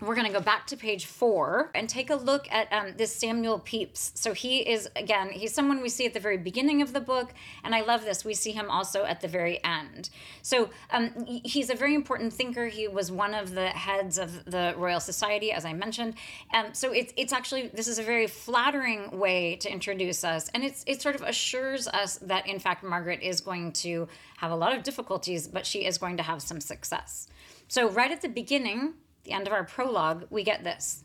[0.00, 3.14] we're going to go back to page four and take a look at um, this
[3.14, 4.12] Samuel Pepys.
[4.14, 7.34] So he is, again, he's someone we see at the very beginning of the book,
[7.64, 8.24] and I love this.
[8.24, 10.10] We see him also at the very end.
[10.42, 12.66] So um, he's a very important thinker.
[12.66, 16.14] He was one of the heads of the Royal Society, as I mentioned.
[16.54, 20.64] Um, so it's, it's actually, this is a very flattering way to introduce us, and
[20.64, 24.56] it's, it sort of assures us that, in fact, Margaret is going to have a
[24.56, 27.26] lot of difficulties, but she is going to have some success.
[27.66, 28.94] So, right at the beginning,
[29.28, 31.04] the end of our prologue, we get this.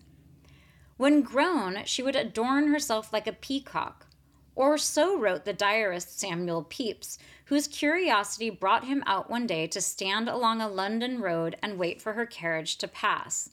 [0.95, 4.07] When grown, she would adorn herself like a peacock.
[4.55, 9.81] Or so wrote the diarist Samuel Pepys, whose curiosity brought him out one day to
[9.81, 13.49] stand along a London road and wait for her carriage to pass.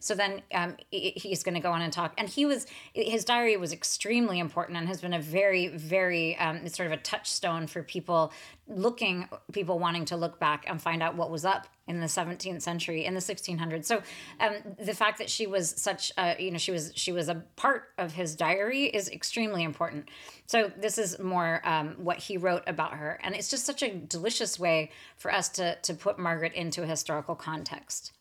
[0.00, 2.14] So then um, he's going to go on and talk.
[2.18, 6.68] And he was, his diary was extremely important and has been a very, very, um,
[6.68, 8.32] sort of a touchstone for people
[8.68, 12.62] looking, people wanting to look back and find out what was up in the 17th
[12.62, 13.86] century, in the 1600s.
[13.86, 14.02] So
[14.40, 17.42] um, the fact that she was such, a, you know, she was, she was a
[17.56, 20.08] part of his diary is extremely important.
[20.46, 23.18] So this is more um, what he wrote about her.
[23.22, 26.86] And it's just such a delicious way for us to, to put Margaret into a
[26.86, 28.12] historical context.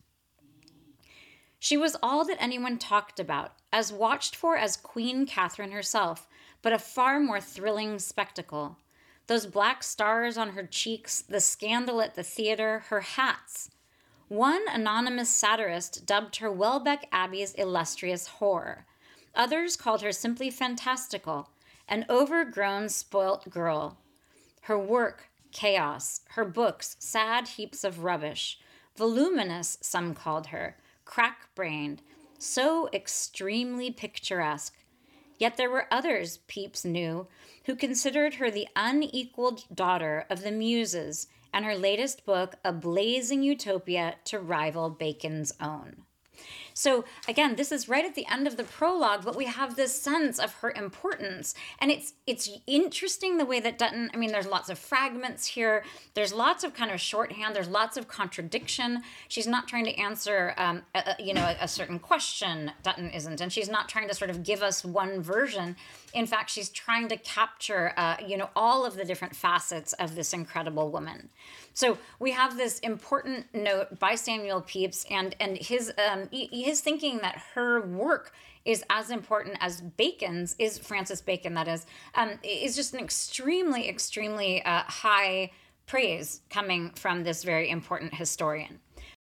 [1.60, 6.28] She was all that anyone talked about, as watched for as Queen Catherine herself,
[6.62, 8.78] but a far more thrilling spectacle.
[9.28, 13.70] Those black stars on her cheeks, the scandal at the theater, her hats.
[14.30, 18.84] One anonymous satirist dubbed her Welbeck Abbey's illustrious whore.
[19.36, 21.50] Others called her simply fantastical,
[21.88, 23.98] an overgrown, spoilt girl.
[24.62, 26.22] Her work, chaos.
[26.32, 28.60] Her books, sad heaps of rubbish.
[28.96, 32.02] Voluminous, some called her crack brained,
[32.38, 34.76] so extremely picturesque.
[35.38, 37.28] Yet there were others, Pepys knew,
[37.65, 43.43] who considered her the unequaled daughter of the Muses, and her latest book a blazing
[43.43, 46.07] utopia to rival Bacon's own.
[46.78, 50.00] So again, this is right at the end of the prologue, but we have this
[50.00, 51.56] sense of her importance.
[51.80, 55.84] And it's it's interesting the way that Dutton, I mean, there's lots of fragments here.
[56.13, 57.56] There's lots of kind of shorthand.
[57.56, 59.02] There's lots of contradiction.
[59.28, 62.71] She's not trying to answer, um, a, you know, a, a certain question.
[62.84, 65.75] Dutton isn't, and she's not trying to sort of give us one version.
[66.18, 70.15] In fact, she's trying to capture, uh, you know, all of the different facets of
[70.15, 71.30] this incredible woman.
[71.76, 77.20] So we have this important note by Samuel Pepys and and his um, his thinking
[77.20, 78.34] that her work
[78.65, 83.88] is as important as Bacon's is Francis Bacon that is um, is just an extremely
[83.88, 85.52] extremely uh, high
[85.86, 88.80] praise coming from this very important historian.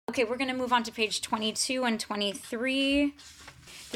[0.09, 3.13] Okay, we're going to move on to page 22 and 23.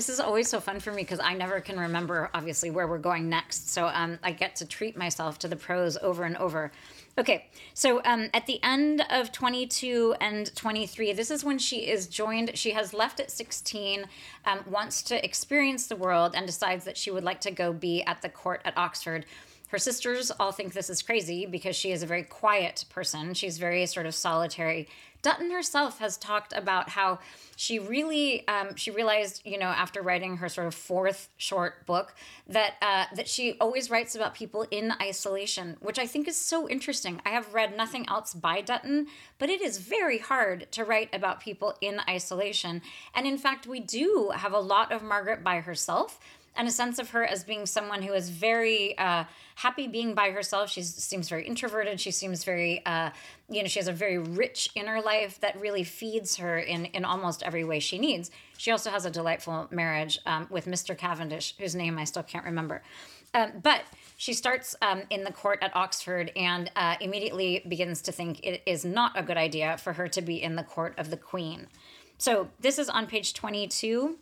[0.00, 2.96] This is always so fun for me because I never can remember, obviously, where we're
[2.96, 3.68] going next.
[3.68, 6.72] So um, I get to treat myself to the prose over and over.
[7.18, 12.06] Okay, so um, at the end of 22 and 23, this is when she is
[12.06, 12.56] joined.
[12.56, 14.06] She has left at 16,
[14.46, 18.02] um, wants to experience the world, and decides that she would like to go be
[18.04, 19.26] at the court at Oxford.
[19.70, 23.34] Her sisters all think this is crazy because she is a very quiet person.
[23.34, 24.88] She's very sort of solitary
[25.22, 27.18] Dutton herself has talked about how
[27.56, 32.14] she really um, she realized you know after writing her sort of fourth short book
[32.48, 36.68] that uh, that she always writes about people in isolation, which I think is so
[36.68, 37.20] interesting.
[37.26, 39.08] I have read nothing else by Dutton,
[39.38, 42.80] but it is very hard to write about people in isolation.
[43.14, 46.18] And in fact, we do have a lot of Margaret by herself
[46.60, 50.30] and a sense of her as being someone who is very uh, happy being by
[50.30, 50.68] herself.
[50.68, 51.98] She seems very introverted.
[51.98, 53.12] She seems very, uh,
[53.48, 57.06] you know, she has a very rich inner life that really feeds her in, in
[57.06, 58.30] almost every way she needs.
[58.58, 60.94] She also has a delightful marriage um, with Mr.
[60.94, 62.82] Cavendish, whose name I still can't remember.
[63.32, 63.84] Um, but
[64.18, 68.62] she starts um, in the court at Oxford and uh, immediately begins to think it
[68.66, 71.68] is not a good idea for her to be in the court of the Queen.
[72.18, 74.18] So this is on page 22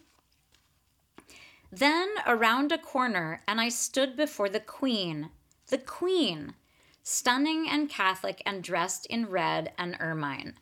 [1.71, 5.31] then around a corner, and I stood before the Queen,
[5.69, 6.55] the Queen,
[7.03, 10.55] stunning and Catholic and dressed in red and ermine.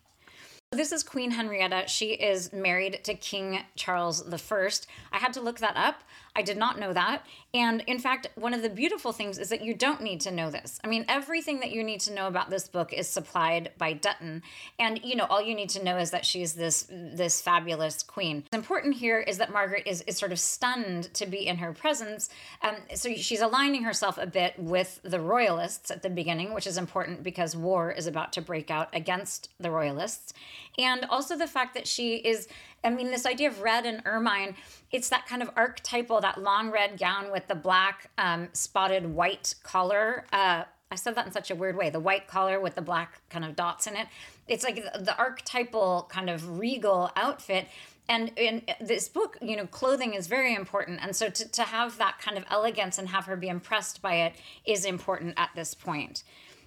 [0.72, 1.84] This is Queen Henrietta.
[1.86, 4.68] She is married to King Charles I.
[5.12, 6.02] I had to look that up.
[6.34, 7.24] I did not know that.
[7.54, 10.50] And in fact, one of the beautiful things is that you don't need to know
[10.50, 10.78] this.
[10.84, 14.42] I mean, everything that you need to know about this book is supplied by Dutton.
[14.78, 18.42] And you know, all you need to know is that she's this this fabulous queen.
[18.42, 21.72] What's important here is that Margaret is, is sort of stunned to be in her
[21.72, 22.28] presence.
[22.60, 26.76] Um, so she's aligning herself a bit with the royalists at the beginning, which is
[26.76, 30.34] important because war is about to break out against the royalists.
[30.78, 32.48] And also the fact that she is
[32.86, 34.54] I mean, this idea of red and ermine,
[34.92, 39.56] it's that kind of archetypal, that long red gown with the black um, spotted white
[39.64, 40.24] collar.
[40.32, 43.20] Uh, I said that in such a weird way the white collar with the black
[43.28, 44.06] kind of dots in it.
[44.46, 47.66] It's like the, archetypal kind of regal outfit.
[48.08, 51.00] And in this book, you know, clothing is very important.
[51.02, 54.14] And so to, to have that kind of elegance and have her be impressed by
[54.14, 56.22] it is important at this point.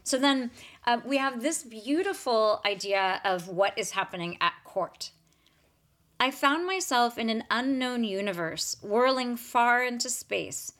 [0.09, 0.49] So then
[0.87, 5.11] uh, we have this beautiful idea of what is happening at court.
[6.19, 10.73] I found myself in an unknown universe, whirling far into space.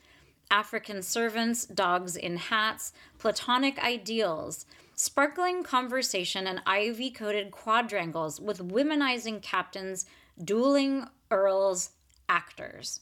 [0.50, 4.66] African servants, dogs in hats, platonic ideals,
[4.96, 10.08] sparkling conversation, and ivy coated quadrangles with womanizing captains,
[10.44, 11.92] dueling earls,
[12.28, 13.02] actors.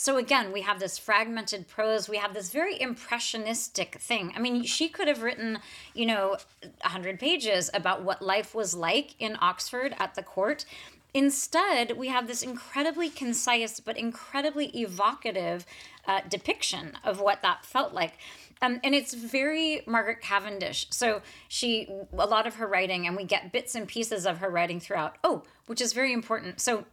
[0.00, 2.08] So again, we have this fragmented prose.
[2.08, 4.32] We have this very impressionistic thing.
[4.36, 5.58] I mean, she could have written,
[5.92, 6.36] you know,
[6.82, 10.64] 100 pages about what life was like in Oxford at the court.
[11.14, 15.66] Instead, we have this incredibly concise but incredibly evocative
[16.06, 18.18] uh, depiction of what that felt like.
[18.62, 20.86] Um, and it's very Margaret Cavendish.
[20.90, 24.48] So she, a lot of her writing, and we get bits and pieces of her
[24.48, 25.16] writing throughout.
[25.24, 26.60] Oh, which is very important.
[26.60, 26.84] So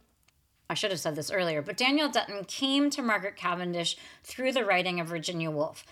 [0.68, 4.64] I should have said this earlier, but Danielle Dutton came to Margaret Cavendish through the
[4.64, 5.84] writing of Virginia Woolf.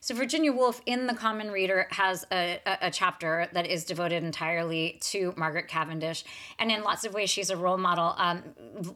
[0.00, 4.22] So, Virginia Woolf in The Common Reader has a, a, a, chapter that is devoted
[4.22, 6.24] entirely to Margaret Cavendish.
[6.58, 8.14] And in lots of ways, she's a role model.
[8.18, 8.42] Um,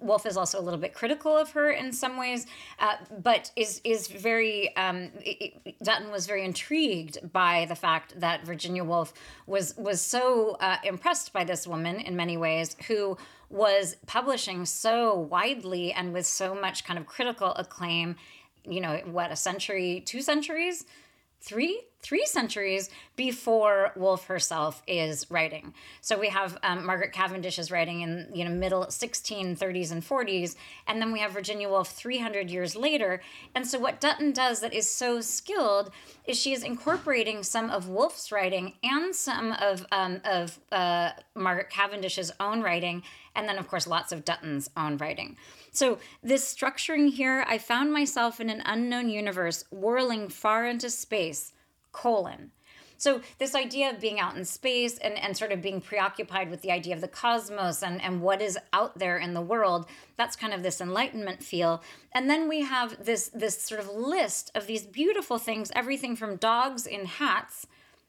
[0.00, 2.46] Woolf is also a little bit critical of her in some ways,
[2.78, 8.44] uh, but is, is very, um, it, Dutton was very intrigued by the fact that
[8.44, 9.14] Virginia Woolf
[9.46, 13.16] was, was so uh, impressed by this woman in many ways who
[13.49, 18.16] was publishing so widely and with so much kind of critical acclaim
[18.68, 20.84] you know, what, a century, two centuries,
[21.40, 25.74] three, three centuries before Woolf herself is writing.
[26.00, 30.54] So we have um, Margaret Cavendish is writing in you know middle 1630s and 40s,
[30.86, 33.20] and then we have Virginia Woolf 300 years later.
[33.57, 35.90] And so what Dutton does that is so skilled
[36.26, 41.70] is she is incorporating some of Woolf's writing and some of um, of uh, Margaret
[41.70, 43.02] Cavendish's own writing
[43.36, 45.36] and then, of course, lots of Dutton's own writing.
[45.70, 51.52] So, this structuring here, I found myself in an unknown universe whirling far into space,
[51.97, 52.51] colon.
[52.99, 56.62] So this idea of being out in space and, and sort of being preoccupied with
[56.62, 59.86] the idea of the cosmos and, and what is out there in the world,
[60.16, 61.82] that's kind of this enlightenment feel.
[62.12, 66.36] And then we have this this sort of list of these beautiful things, everything from
[66.36, 67.66] dogs in hats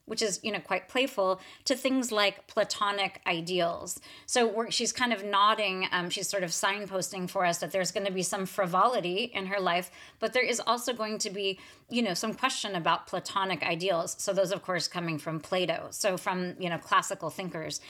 [0.07, 3.99] which is you know quite playful to things like platonic ideals.
[4.25, 8.05] So she's kind of nodding um, she's sort of signposting for us that there's going
[8.05, 12.01] to be some frivolity in her life but there is also going to be you
[12.01, 14.15] know some question about platonic ideals.
[14.17, 17.81] So those of course coming from plato so from you know classical thinkers.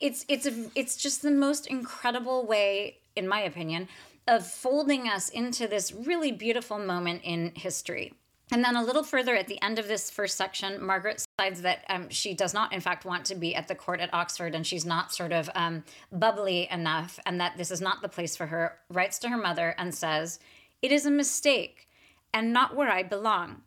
[0.00, 3.88] It's it's a, it's just the most incredible way in my opinion
[4.28, 8.12] of folding us into this really beautiful moment in history
[8.52, 11.84] and then a little further at the end of this first section, Margaret decides that
[11.88, 14.64] um, she does not, in fact, want to be at the court at Oxford and
[14.64, 15.82] she's not sort of um,
[16.12, 19.74] bubbly enough and that this is not the place for her, writes to her mother
[19.78, 20.38] and says,
[20.80, 21.88] It is a mistake
[22.32, 23.62] and not where I belong.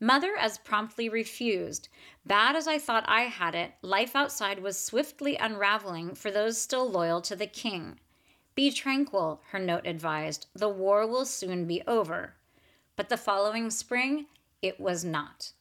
[0.00, 1.88] Mother as promptly refused.
[2.24, 6.90] Bad as I thought I had it, life outside was swiftly unraveling for those still
[6.90, 7.98] loyal to the king.
[8.54, 10.46] Be tranquil, her note advised.
[10.54, 12.34] The war will soon be over.
[12.96, 14.26] But the following spring,
[14.62, 15.52] it was not.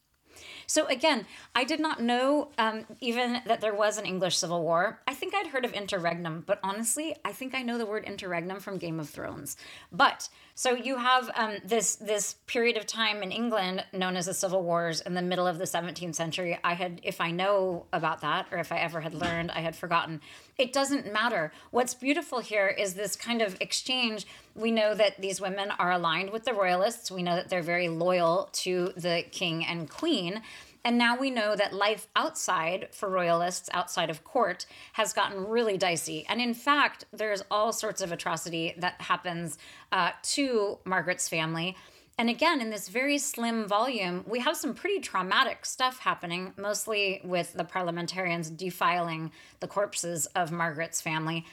[0.67, 4.99] So again, I did not know um, even that there was an English Civil War.
[5.07, 8.59] I think I'd heard of interregnum, but honestly, I think I know the word interregnum
[8.59, 9.57] from Game of Thrones.
[9.91, 14.33] But so you have um, this this period of time in England known as the
[14.33, 16.57] Civil Wars in the middle of the 17th century.
[16.63, 19.75] I had, if I know about that, or if I ever had learned, I had
[19.75, 20.21] forgotten.
[20.57, 21.51] It doesn't matter.
[21.71, 24.25] What's beautiful here is this kind of exchange.
[24.55, 27.11] We know that these women are aligned with the royalists.
[27.11, 30.41] We know that they're very loyal to the king and queen.
[30.85, 35.77] And now we know that life outside for royalists, outside of court, has gotten really
[35.77, 36.27] dicey.
[36.29, 39.57] And in fact, there's all sorts of atrocity that happens
[39.91, 41.75] uh, to Margaret's family.
[42.19, 47.19] And again, in this very slim volume, we have some pretty traumatic stuff happening, mostly
[47.25, 49.31] with the parliamentarians defiling
[49.61, 51.45] the corpses of Margaret's family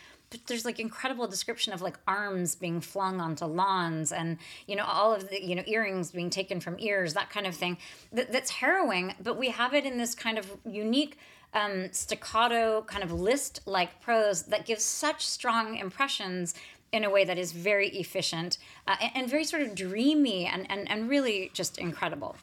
[0.46, 5.12] there's like incredible description of like arms being flung onto lawns and you know all
[5.12, 7.76] of the you know earrings being taken from ears that kind of thing
[8.12, 11.18] that, that's harrowing but we have it in this kind of unique
[11.54, 16.54] um, staccato kind of list like prose that gives such strong impressions
[16.92, 20.70] in a way that is very efficient uh, and, and very sort of dreamy and,
[20.70, 22.36] and, and really just incredible.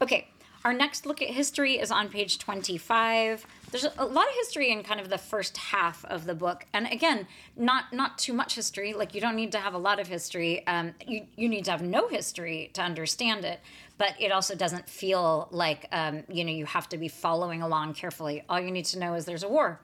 [0.00, 0.26] Okay
[0.64, 4.84] our next look at history is on page 25 there's a lot of history in
[4.84, 6.64] kind of the first half of the book.
[6.72, 8.92] And again not not too much history.
[8.92, 10.64] Like you don't need to have a lot of history.
[10.68, 13.58] Um, you, you need to have no history to understand it.
[13.98, 17.94] But it also doesn't feel like um, you know you have to be following along
[17.94, 18.44] carefully.
[18.48, 19.80] All you need to know is there's a war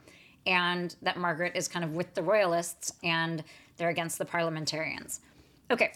[0.46, 3.42] and that margaret is kind of with the royalists and
[3.76, 5.20] they're against the parliamentarians.
[5.68, 5.94] Okay.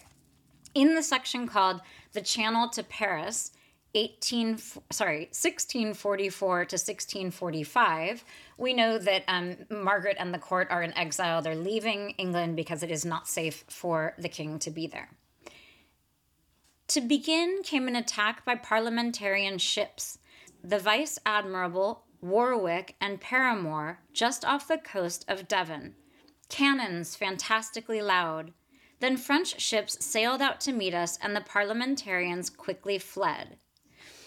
[0.74, 1.80] In the section called
[2.12, 3.52] the channel to paris
[3.94, 4.58] 18
[4.90, 8.24] sorry 1644 to 1645
[8.58, 11.42] we know that um, margaret and the court are in exile.
[11.42, 15.10] They're leaving england because it is not safe for the king to be there.
[16.88, 20.18] To begin came an attack by parliamentarian ships.
[20.62, 25.94] The vice admiral warwick and paramore just off the coast of devon.
[26.48, 28.52] Cannons fantastically loud.
[29.00, 33.58] Then French ships sailed out to meet us, and the parliamentarians quickly fled.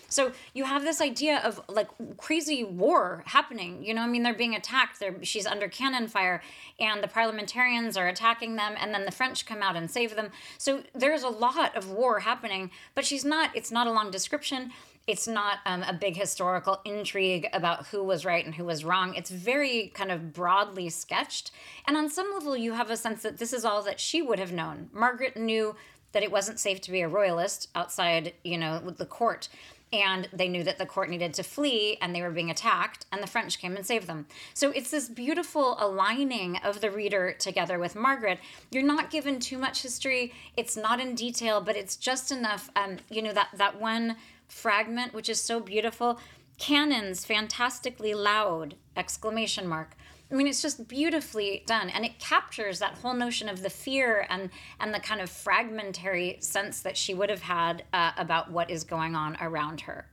[0.10, 3.84] So you have this idea of like crazy war happening.
[3.84, 5.00] You know, I mean, they're being attacked.
[5.00, 6.42] They're, she's under cannon fire,
[6.80, 10.32] and the parliamentarians are attacking them, and then the French come out and save them.
[10.58, 13.56] So there's a lot of war happening, but she's not.
[13.56, 14.72] It's not a long description.
[15.08, 19.16] It's not um, a big historical intrigue about who was right and who was wrong.
[19.16, 21.52] It's very kind of broadly sketched.
[21.88, 24.38] And on some level, you have a sense that this is all that she would
[24.38, 24.90] have known.
[24.92, 25.78] Margaret knew
[26.12, 29.48] that it wasn't safe to be a royalist outside, you know, the court
[29.94, 33.24] and they knew that the court needed to flee and they were being attacked and
[33.24, 34.26] the french came and saved them.
[34.54, 38.40] So it's this beautiful aligning of the reader together with margaret.
[38.72, 40.34] You're not given too much history.
[40.56, 44.18] It's not in detail but it's just enough um, you know that that one
[44.48, 46.20] fragment which is so beautiful.
[46.58, 49.96] Cannons fantastically loud exclamation mark
[50.30, 54.28] I mean, it's just beautifully done, and it captures that whole notion of the fear
[54.30, 54.50] and
[54.80, 58.84] and the kind of fragmentary sense that she would have had uh, about what is
[58.84, 60.06] going on around her.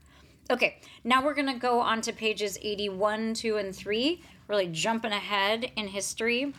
[0.51, 5.73] Okay, now we're gonna go on to pages 81, 2, and 3, really jumping ahead
[5.77, 6.55] in history.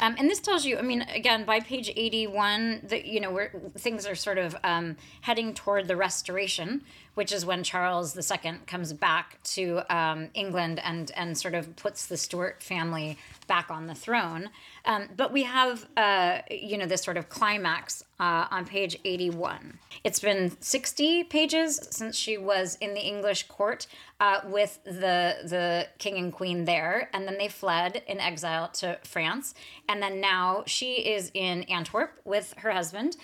[0.00, 4.06] Um, and this tells you, I mean, again, by page 81, that, you know, things
[4.06, 6.82] are sort of um, heading toward the restoration,
[7.14, 12.06] which is when Charles II comes back to um, England and, and sort of puts
[12.06, 14.50] the Stuart family back on the throne.
[14.84, 19.78] Um, but we have, uh, you know, this sort of climax uh, on page 81.
[20.04, 23.86] It's been 60 pages since she was in the English court
[24.20, 28.98] uh, with the, the king and queen there, and then they fled in exile to
[29.02, 29.54] France.
[29.88, 33.16] And then now she is in Antwerp with her husband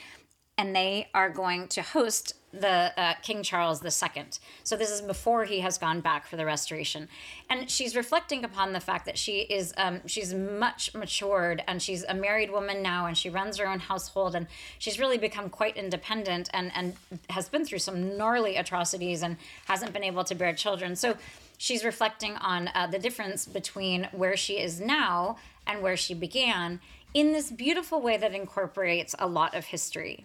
[0.59, 4.25] and they are going to host the uh, King Charles II.
[4.65, 7.09] So this is before he has gone back for the restoration,
[7.51, 12.05] and she's reflecting upon the fact that she is um, she's much matured and she's
[12.05, 14.47] a married woman now, and she runs her own household, and
[14.79, 16.97] she's really become quite independent and and
[17.29, 19.37] has been through some gnarly atrocities and
[19.67, 20.97] hasn't been able to bear children.
[20.97, 21.17] So
[21.59, 25.37] she's reflecting on uh, the difference between where she is now
[25.67, 26.81] and where she began
[27.13, 30.25] in this beautiful way that incorporates a lot of history.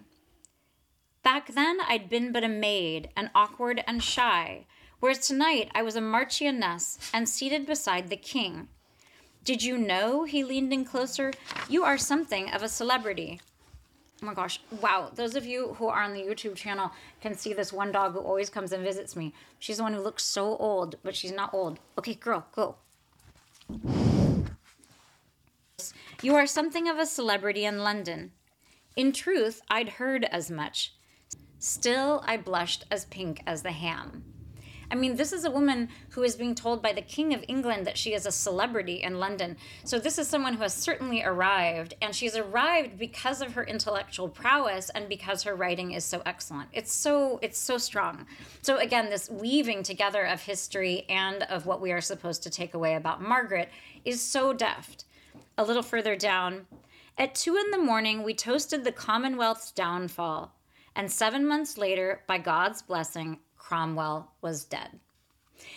[1.22, 4.66] Back then, I'd been but a maid, and awkward and shy,
[4.98, 8.68] whereas tonight I was a marchioness and seated beside the king.
[9.44, 10.24] Did you know?
[10.24, 11.32] He leaned in closer.
[11.68, 13.40] You are something of a celebrity.
[14.22, 14.60] Oh my gosh.
[14.80, 15.10] Wow.
[15.14, 18.20] Those of you who are on the YouTube channel can see this one dog who
[18.20, 19.34] always comes and visits me.
[19.58, 21.80] She's the one who looks so old, but she's not old.
[21.98, 22.76] Okay, girl, go.
[26.22, 28.32] You are something of a celebrity in London.
[28.94, 30.94] In truth, I'd heard as much.
[31.64, 34.24] Still, I blushed as pink as the ham.
[34.90, 37.86] I mean, this is a woman who is being told by the King of England
[37.86, 39.56] that she is a celebrity in London.
[39.84, 44.28] So, this is someone who has certainly arrived, and she's arrived because of her intellectual
[44.28, 46.68] prowess and because her writing is so excellent.
[46.72, 48.26] It's so it's so strong.
[48.62, 52.74] So again, this weaving together of history and of what we are supposed to take
[52.74, 53.68] away about Margaret
[54.04, 55.04] is so deft.
[55.56, 56.66] A little further down,
[57.16, 60.56] at two in the morning, we toasted the Commonwealth's downfall
[60.94, 65.00] and seven months later, by God's blessing, Cromwell was dead.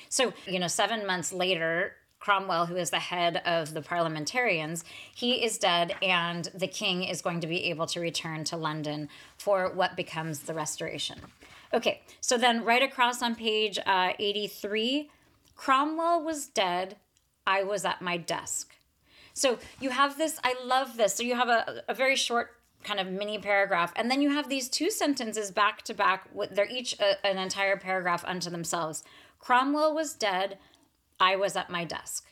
[0.09, 5.43] So, you know, seven months later, Cromwell, who is the head of the parliamentarians, he
[5.43, 9.71] is dead, and the king is going to be able to return to London for
[9.71, 11.19] what becomes the restoration.
[11.73, 15.09] Okay, so then right across on page uh, 83,
[15.55, 16.97] Cromwell was dead.
[17.45, 18.75] I was at my desk.
[19.33, 21.13] So you have this, I love this.
[21.13, 22.54] So you have a, a very short
[22.85, 26.69] kind of mini paragraph and then you have these two sentences back to back they're
[26.69, 29.03] each a, an entire paragraph unto themselves
[29.39, 30.57] cromwell was dead
[31.19, 32.27] i was at my desk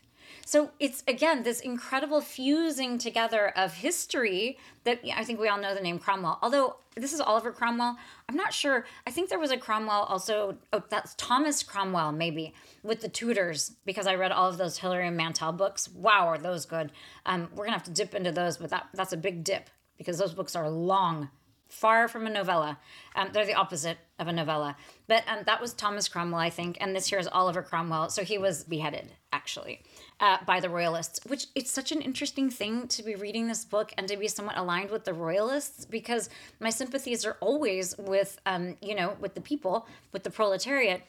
[0.45, 5.73] so it's again this incredible fusing together of history that I think we all know
[5.73, 6.39] the name Cromwell.
[6.41, 7.97] Although this is Oliver Cromwell,
[8.27, 8.85] I'm not sure.
[9.07, 10.57] I think there was a Cromwell also.
[10.73, 15.09] Oh, that's Thomas Cromwell maybe with the Tudors because I read all of those Hilary
[15.09, 15.89] Mantel books.
[15.89, 16.91] Wow, are those good?
[17.25, 20.17] Um, we're gonna have to dip into those, but that that's a big dip because
[20.17, 21.29] those books are long,
[21.73, 22.77] far from a novella.
[23.15, 24.77] Um, they're the opposite of a novella.
[25.07, 28.09] But um, that was Thomas Cromwell, I think, and this here is Oliver Cromwell.
[28.09, 29.81] So he was beheaded, actually,
[30.19, 33.91] uh, by the Royalists, which it's such an interesting thing to be reading this book
[33.97, 36.29] and to be somewhat aligned with the Royalists because
[36.59, 41.01] my sympathies are always with, um, you know, with the people, with the proletariat.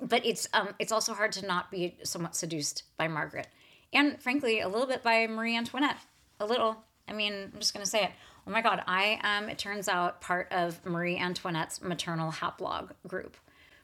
[0.00, 3.48] But it's um, it's also hard to not be somewhat seduced by Margaret,
[3.92, 5.98] and frankly, a little bit by Marie Antoinette,
[6.38, 6.84] a little.
[7.10, 8.12] I mean, I'm just going to say it.
[8.46, 13.36] Oh my God, I am, it turns out, part of Marie Antoinette's maternal haplog group,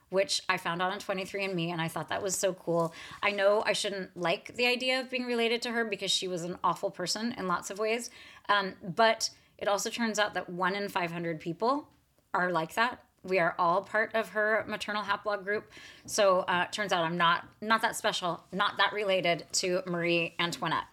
[0.09, 2.95] which I found out on 23andMe, and I thought that was so cool.
[3.23, 6.43] I know I shouldn't like the idea of being related to her because she was
[6.43, 8.11] an awful person in lots of ways,
[8.49, 11.89] um, but it also turns out that one in 500 people
[12.33, 13.03] are like that.
[13.25, 15.65] We are all part of her maternal haplogroup.
[16.05, 20.85] So uh, turns out I'm not not that special, not that related to Marie Antoinette.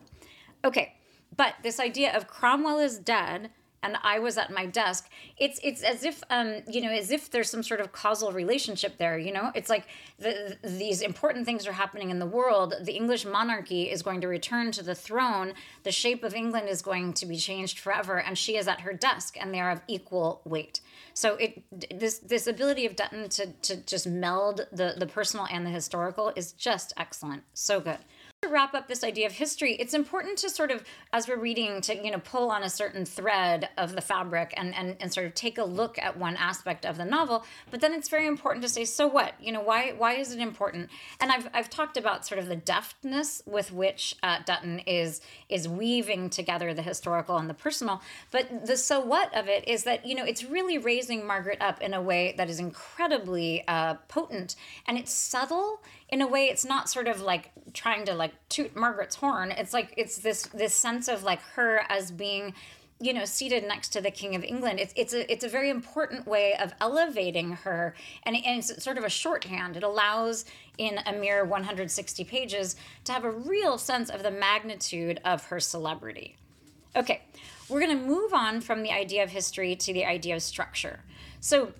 [0.65, 0.95] Okay,
[1.35, 3.51] but this idea of Cromwell is dead
[3.83, 5.09] and I was at my desk.
[5.37, 8.97] It's it's as if um you know as if there's some sort of causal relationship
[8.97, 9.17] there.
[9.17, 9.85] You know, it's like
[10.17, 12.73] the, these important things are happening in the world.
[12.81, 15.53] The English monarchy is going to return to the throne.
[15.83, 18.93] The shape of England is going to be changed forever, and she is at her
[18.93, 20.79] desk, and they are of equal weight.
[21.13, 25.65] So it this this ability of Dutton to to just meld the the personal and
[25.65, 27.43] the historical is just excellent.
[27.53, 27.99] So good
[28.43, 31.81] to wrap up this idea of history, it's important to sort of, as we're reading,
[31.81, 35.25] to you know pull on a certain thread of the fabric and and and sort
[35.25, 37.45] of take a look at one aspect of the novel.
[37.71, 39.33] But then it's very important to say, so what?
[39.41, 40.89] You know, why why is it important?
[41.19, 45.67] And I've I've talked about sort of the deftness with which uh, Dutton is is
[45.67, 48.01] weaving together the historical and the personal.
[48.31, 51.81] But the so what of it is that you know it's really raising Margaret up
[51.81, 54.55] in a way that is incredibly uh, potent
[54.87, 58.75] and it's subtle in a way it's not sort of like trying to like toot
[58.75, 59.51] Margaret's horn.
[59.51, 62.53] It's like it's this this sense of like her as being
[62.99, 64.79] you know seated next to the king of england.
[64.79, 68.97] It's, it's a it's a very important way of elevating her and, and it's sort
[68.97, 69.77] of a shorthand.
[69.77, 70.45] It allows
[70.77, 72.75] in a mere 160 pages
[73.05, 76.37] to have a real sense of the magnitude of her celebrity.
[76.95, 77.21] Okay
[77.69, 80.99] we're going to move on from the idea of history to the idea of structure.
[81.39, 81.73] So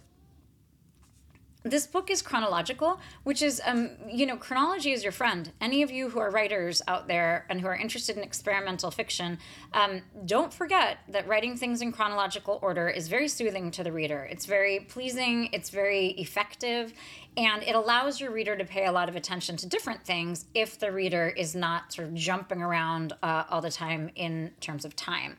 [1.64, 5.51] this book is chronological, which is, um, you know, chronology is your friend.
[5.61, 9.39] Any of you who are writers out there and who are interested in experimental fiction,
[9.74, 14.28] um, don't forget that writing things in chronological order is very soothing to the reader.
[14.30, 16.93] It's very pleasing, it's very effective,
[17.38, 20.78] and it allows your reader to pay a lot of attention to different things if
[20.78, 24.95] the reader is not sort of jumping around uh, all the time in terms of
[24.95, 25.38] time.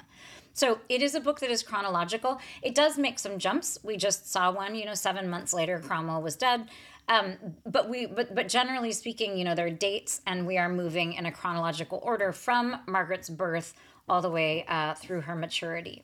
[0.54, 2.40] So it is a book that is chronological.
[2.62, 3.78] It does make some jumps.
[3.82, 6.68] We just saw one, you know, seven months later, Cromwell was dead.
[7.08, 7.36] Um,
[7.66, 11.12] but we, but but generally speaking, you know, there are dates, and we are moving
[11.12, 13.74] in a chronological order from Margaret's birth
[14.08, 16.02] all the way uh, through her maturity.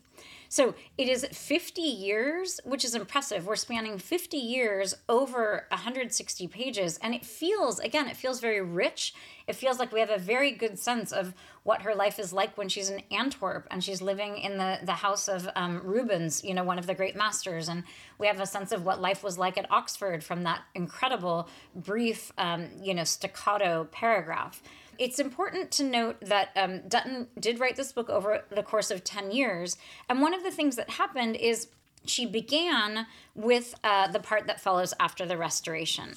[0.52, 3.46] So it is 50 years, which is impressive.
[3.46, 6.98] We're spanning 50 years over 160 pages.
[7.00, 9.14] And it feels, again, it feels very rich.
[9.46, 12.58] It feels like we have a very good sense of what her life is like
[12.58, 16.52] when she's in Antwerp and she's living in the, the house of um, Rubens, you
[16.52, 17.68] know, one of the great masters.
[17.68, 17.84] And
[18.18, 22.32] we have a sense of what life was like at Oxford from that incredible, brief,
[22.38, 24.60] um, you know, staccato paragraph
[25.00, 29.02] it's important to note that um, Dutton did write this book over the course of
[29.02, 29.78] 10 years.
[30.10, 31.68] And one of the things that happened is
[32.04, 36.12] she began with uh, the part that follows after the restoration.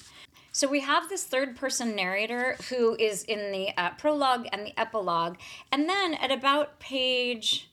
[0.52, 4.78] So we have this third person narrator who is in the uh, prologue and the
[4.78, 5.36] epilogue.
[5.72, 7.70] And then at about page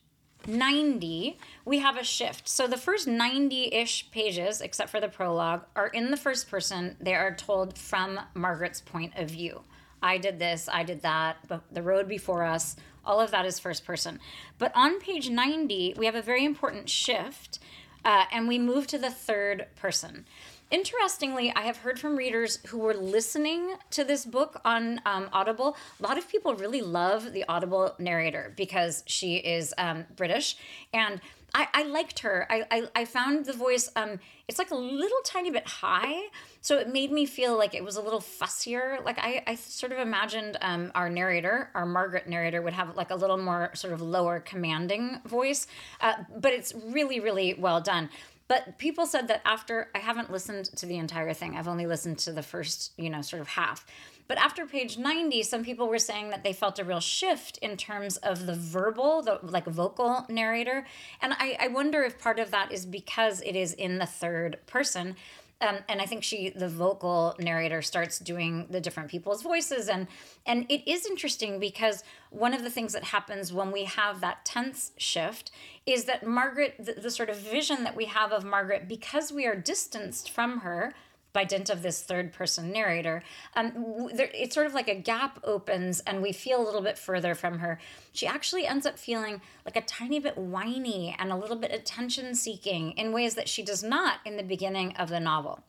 [0.47, 2.47] 90, we have a shift.
[2.47, 6.95] So the first 90 ish pages, except for the prologue, are in the first person.
[7.01, 9.62] They are told from Margaret's point of view.
[10.02, 11.38] I did this, I did that,
[11.72, 12.76] the road before us,
[13.06, 14.20] all of that is first person.
[14.58, 17.60] But on page 90, we have a very important shift
[18.04, 20.26] uh, and we move to the third person.
[20.72, 25.76] Interestingly, I have heard from readers who were listening to this book on um, Audible.
[25.99, 30.56] A lot of people really love the Audible narrator because she is um, British
[30.93, 31.20] and
[31.54, 32.47] I, I liked her.
[32.49, 36.28] I, I, I found the voice, um, it's like a little tiny bit high.
[36.62, 39.04] So it made me feel like it was a little fussier.
[39.04, 43.12] Like I, I sort of imagined um, our narrator, our Margaret narrator, would have like
[43.12, 45.68] a little more sort of lower commanding voice.
[45.99, 48.10] Uh, but it's really, really well done.
[48.47, 52.18] But people said that after I haven't listened to the entire thing, I've only listened
[52.20, 53.86] to the first, you know, sort of half.
[54.32, 57.76] But after page 90, some people were saying that they felt a real shift in
[57.76, 60.86] terms of the verbal, the like vocal narrator.
[61.22, 64.60] And I, I wonder if part of that is because it is in the third
[64.68, 65.18] person.
[65.60, 70.08] Um, and I think she, the vocal narrator, starts doing the different people's voices, and
[70.46, 74.46] and it is interesting because one of the things that happens when we have that
[74.46, 75.52] tense shift
[75.86, 79.46] is that Margaret, the, the sort of vision that we have of Margaret, because we
[79.46, 80.94] are distanced from her,
[81.34, 83.24] by dint of this third person narrator.
[83.56, 86.98] Um, there, it's sort of like a gap opens and we feel a little bit
[86.98, 87.80] further from her.
[88.14, 92.36] She actually ends up feeling like a tiny bit whiny and a little bit attention
[92.36, 95.64] seeking in ways that she does not in the beginning of the novel.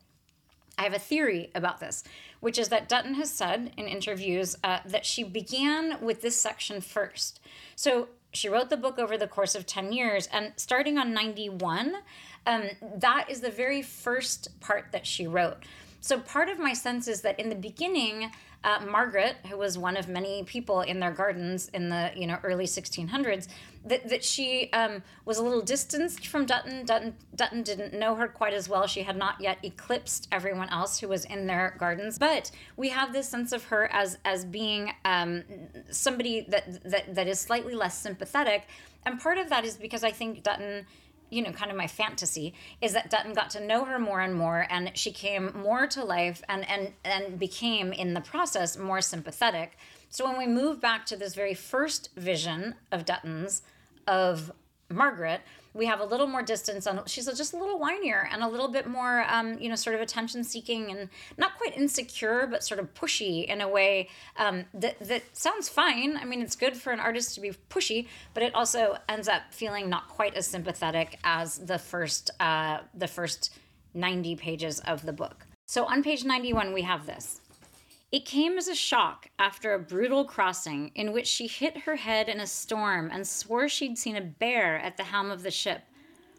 [0.79, 2.03] I have a theory about this,
[2.41, 6.81] which is that Dutton has said in interviews uh, that she began with this section
[6.81, 7.41] first.
[7.77, 11.97] So she wrote the book over the course of 10 years, and starting on 91,
[12.47, 12.65] um,
[12.97, 15.65] that is the very first part that she wrote.
[16.01, 18.33] So part of my sense is that in the beginning,
[18.65, 22.39] uh, Margaret, who was one of many people in their gardens in the you know
[22.43, 23.49] early 1600s,
[23.85, 26.85] that, that she um, was a little distanced from Dutton.
[26.85, 27.15] Dutton.
[27.35, 28.87] Dutton didn't know her quite as well.
[28.87, 32.19] She had not yet eclipsed everyone else who was in their gardens.
[32.19, 35.43] But we have this sense of her as as being um,
[35.91, 38.69] somebody that, that that is slightly less sympathetic,
[39.05, 40.87] and part of that is because I think Dutton
[41.33, 42.53] you know, kind of my fantasy
[42.83, 46.05] is that Dutton got to know her more and more, and she came more to
[46.05, 49.79] life and and and became in the process more sympathetic.
[50.11, 53.63] So when we move back to this very first vision of Dutton's
[54.07, 54.53] of
[54.91, 55.41] Margaret,
[55.75, 58.69] we have a little more distance on she's just a little whinier and a little
[58.69, 62.81] bit more um, you know sort of attention seeking and not quite insecure but sort
[62.81, 66.17] of pushy in a way um, that that sounds fine.
[66.17, 69.43] I mean it's good for an artist to be pushy but it also ends up
[69.51, 73.55] feeling not quite as sympathetic as the first uh, the first
[73.95, 75.47] 90 pages of the book.
[75.67, 77.41] So on page 91 we have this
[78.13, 82.29] it came as a shock after a brutal crossing in which she hit her head
[82.29, 85.85] in a storm and swore she'd seen a bear at the helm of the ship.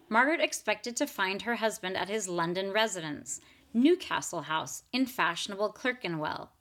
[0.08, 3.42] Margaret expected to find her husband at his London residence,
[3.74, 6.52] Newcastle House, in fashionable Clerkenwell.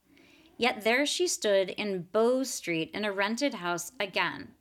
[0.57, 4.53] Yet there she stood in Bow Street in a rented house again.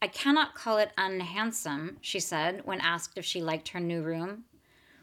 [0.00, 4.44] I cannot call it unhandsome, she said when asked if she liked her new room.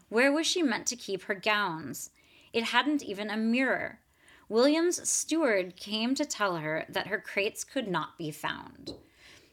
[0.08, 2.10] Where was she meant to keep her gowns?
[2.54, 4.00] It hadn't even a mirror.
[4.48, 8.94] William's steward came to tell her that her crates could not be found.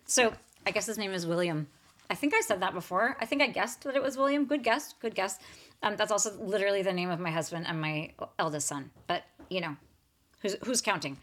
[0.05, 0.33] So
[0.65, 1.67] I guess his name is William.
[2.09, 3.17] I think I said that before.
[3.19, 4.45] I think I guessed that it was William.
[4.45, 4.93] Good guess.
[4.93, 5.39] Good guess.
[5.83, 8.91] Um, that's also literally the name of my husband and my eldest son.
[9.07, 9.75] But, you know,
[10.45, 11.17] who's, who's counting?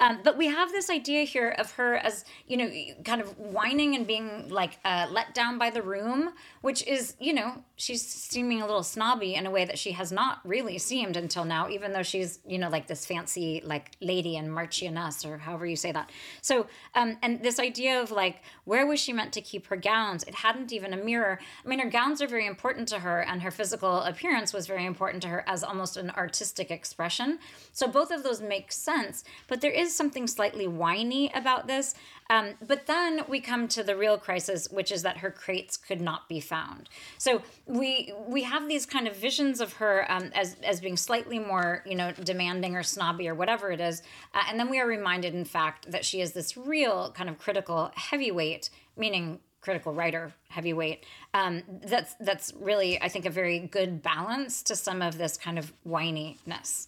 [0.00, 2.70] Um, but we have this idea here of her as, you know,
[3.04, 7.32] kind of whining and being like uh, let down by the room, which is, you
[7.32, 11.16] know, she's seeming a little snobby in a way that she has not really seemed
[11.16, 15.38] until now, even though she's, you know, like this fancy, like lady and marchioness or
[15.38, 16.10] however you say that.
[16.42, 20.22] So, um, and this idea of like, where was she meant to keep her gowns?
[20.24, 21.40] It hadn't even a mirror.
[21.64, 24.86] I mean, her gowns are very important to her, and her physical appearance was very
[24.86, 27.38] important to her as almost an artistic expression.
[27.72, 31.94] So, both of those make sense, but there is something slightly whiny about this.
[32.30, 36.00] Um, but then we come to the real crisis, which is that her crates could
[36.00, 36.88] not be found.
[37.16, 41.38] So we we have these kind of visions of her um, as as being slightly
[41.38, 44.02] more, you know, demanding or snobby or whatever it is,
[44.34, 47.38] uh, and then we are reminded, in fact, that she is this real kind of
[47.38, 51.04] critical heavyweight, meaning critical writer heavyweight
[51.34, 55.58] um, that's that's really i think a very good balance to some of this kind
[55.58, 56.86] of whininess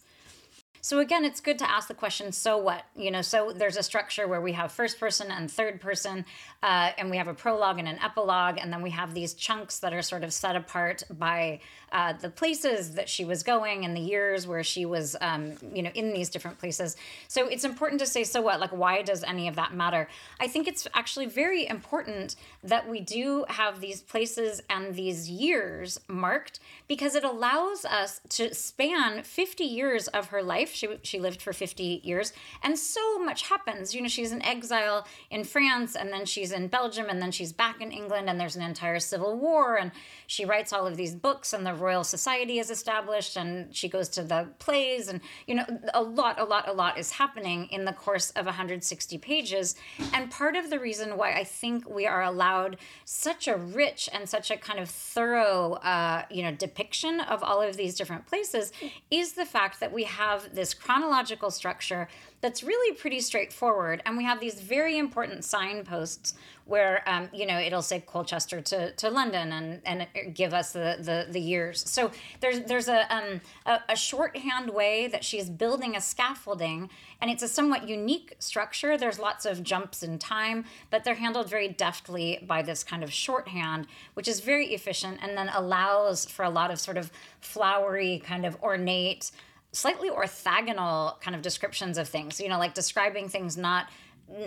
[0.81, 2.83] so again, it's good to ask the question, so what?
[2.95, 6.25] You know, so there's a structure where we have first person and third person,
[6.63, 9.79] uh, and we have a prologue and an epilogue, and then we have these chunks
[9.79, 11.59] that are sort of set apart by
[11.91, 15.83] uh, the places that she was going and the years where she was, um, you
[15.83, 16.95] know, in these different places.
[17.27, 18.59] So it's important to say, so what?
[18.59, 20.07] Like, why does any of that matter?
[20.39, 25.99] I think it's actually very important that we do have these places and these years
[26.07, 30.70] marked because it allows us to span 50 years of her life.
[30.73, 33.93] She, she lived for 50 years, and so much happens.
[33.95, 37.53] You know, she's in exile in France, and then she's in Belgium, and then she's
[37.53, 39.91] back in England, and there's an entire civil war, and
[40.27, 44.09] she writes all of these books, and the Royal Society is established, and she goes
[44.09, 47.85] to the plays, and, you know, a lot, a lot, a lot is happening in
[47.85, 49.75] the course of 160 pages.
[50.13, 54.27] And part of the reason why I think we are allowed such a rich and
[54.27, 58.71] such a kind of thorough, uh, you know, depiction of all of these different places
[59.09, 62.07] is the fact that we have this chronological structure
[62.41, 64.01] that's really pretty straightforward.
[64.05, 66.33] And we have these very important signposts
[66.65, 70.97] where, um, you know, it'll say Colchester to, to London and, and give us the,
[70.99, 71.83] the, the years.
[71.89, 76.89] So there's, there's a, um, a, a shorthand way that she's building a scaffolding,
[77.19, 78.97] and it's a somewhat unique structure.
[78.97, 83.11] There's lots of jumps in time, but they're handled very deftly by this kind of
[83.11, 88.21] shorthand, which is very efficient and then allows for a lot of sort of flowery,
[88.25, 89.31] kind of ornate,
[89.71, 93.87] slightly orthogonal kind of descriptions of things you know like describing things not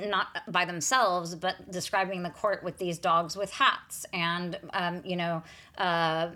[0.06, 5.16] not by themselves but describing the court with these dogs with hats and um, you
[5.16, 5.42] know
[5.78, 6.30] uh,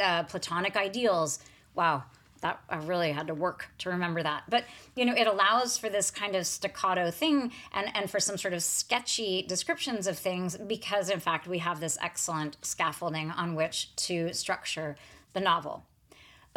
[0.00, 1.38] uh, platonic ideals
[1.74, 2.02] wow
[2.40, 4.44] that I really had to work to remember that.
[4.48, 4.64] But
[4.94, 8.54] you know, it allows for this kind of staccato thing and and for some sort
[8.54, 13.94] of sketchy descriptions of things because in fact we have this excellent scaffolding on which
[13.96, 14.96] to structure
[15.32, 15.84] the novel.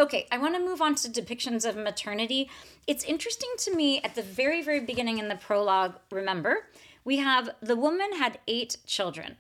[0.02, 2.50] Okay, I want to move on to depictions of maternity.
[2.88, 6.66] It's interesting to me at the very, very beginning in the prologue, remember,
[7.06, 9.36] we have the woman had eight children.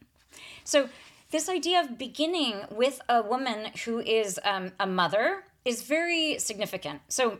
[0.63, 0.89] So,
[1.31, 7.01] this idea of beginning with a woman who is um, a mother is very significant.
[7.07, 7.39] So,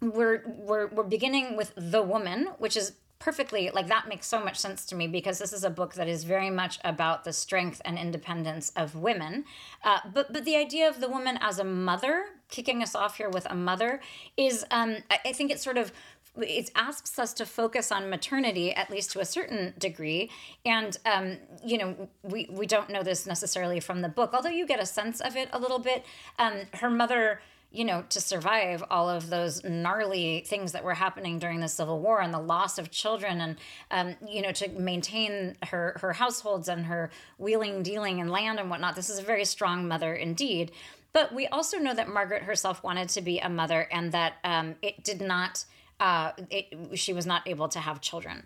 [0.00, 4.56] we're, we're, we're beginning with the woman, which is perfectly like that makes so much
[4.56, 7.82] sense to me because this is a book that is very much about the strength
[7.84, 9.44] and independence of women
[9.82, 13.28] uh, but but the idea of the woman as a mother kicking us off here
[13.28, 14.00] with a mother
[14.36, 15.92] is um, I, think it sort of
[16.36, 20.30] it asks us to focus on maternity at least to a certain degree
[20.64, 24.66] and um, you know we, we don't know this necessarily from the book although you
[24.66, 26.04] get a sense of it a little bit
[26.38, 27.40] um, her mother
[27.70, 32.00] you know, to survive all of those gnarly things that were happening during the Civil
[32.00, 33.56] War and the loss of children, and
[33.90, 38.70] um, you know, to maintain her her households and her wheeling, dealing, and land and
[38.70, 38.96] whatnot.
[38.96, 40.72] This is a very strong mother indeed.
[41.18, 44.76] But we also know that Margaret herself wanted to be a mother, and that um,
[44.82, 45.64] it did not.
[45.98, 48.44] Uh, it, she was not able to have children.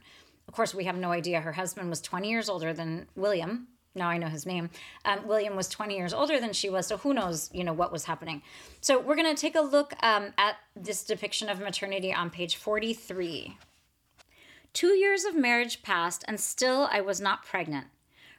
[0.49, 1.43] Of course, we have no idea.
[1.43, 4.71] Her husband was 20 years older than William, now I know his name.
[5.05, 7.93] Um, William was 20 years older than she was, so who knows, you know, what
[7.93, 8.41] was happening.
[8.81, 12.57] So we're going to take a look um, at this depiction of maternity on page
[12.57, 13.55] 43.
[14.73, 17.89] Two years of marriage passed, and still I was not pregnant.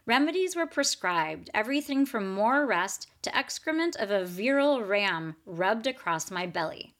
[0.08, 6.32] Remedies were prescribed, everything from more rest to excrement of a virile ram rubbed across
[6.32, 6.94] my belly.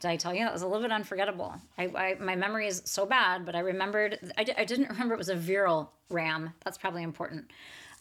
[0.00, 1.54] Did I tell you that was a little bit unforgettable?
[1.76, 4.18] I, I my memory is so bad, but I remembered.
[4.38, 6.54] I, I didn't remember it was a virile ram.
[6.64, 7.50] That's probably important.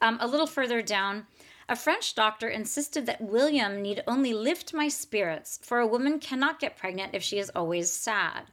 [0.01, 1.27] Um, a little further down,
[1.67, 6.59] a French doctor insisted that William need only lift my spirits, for a woman cannot
[6.59, 8.45] get pregnant if she is always sad.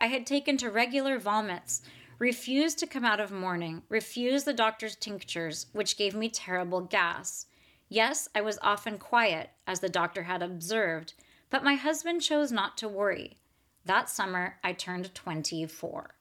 [0.00, 1.82] I had taken to regular vomits,
[2.18, 7.46] refused to come out of mourning, refused the doctor's tinctures, which gave me terrible gas.
[7.92, 11.12] Yes, I was often quiet, as the doctor had observed,
[11.50, 13.36] but my husband chose not to worry.
[13.84, 16.14] That summer, I turned 24.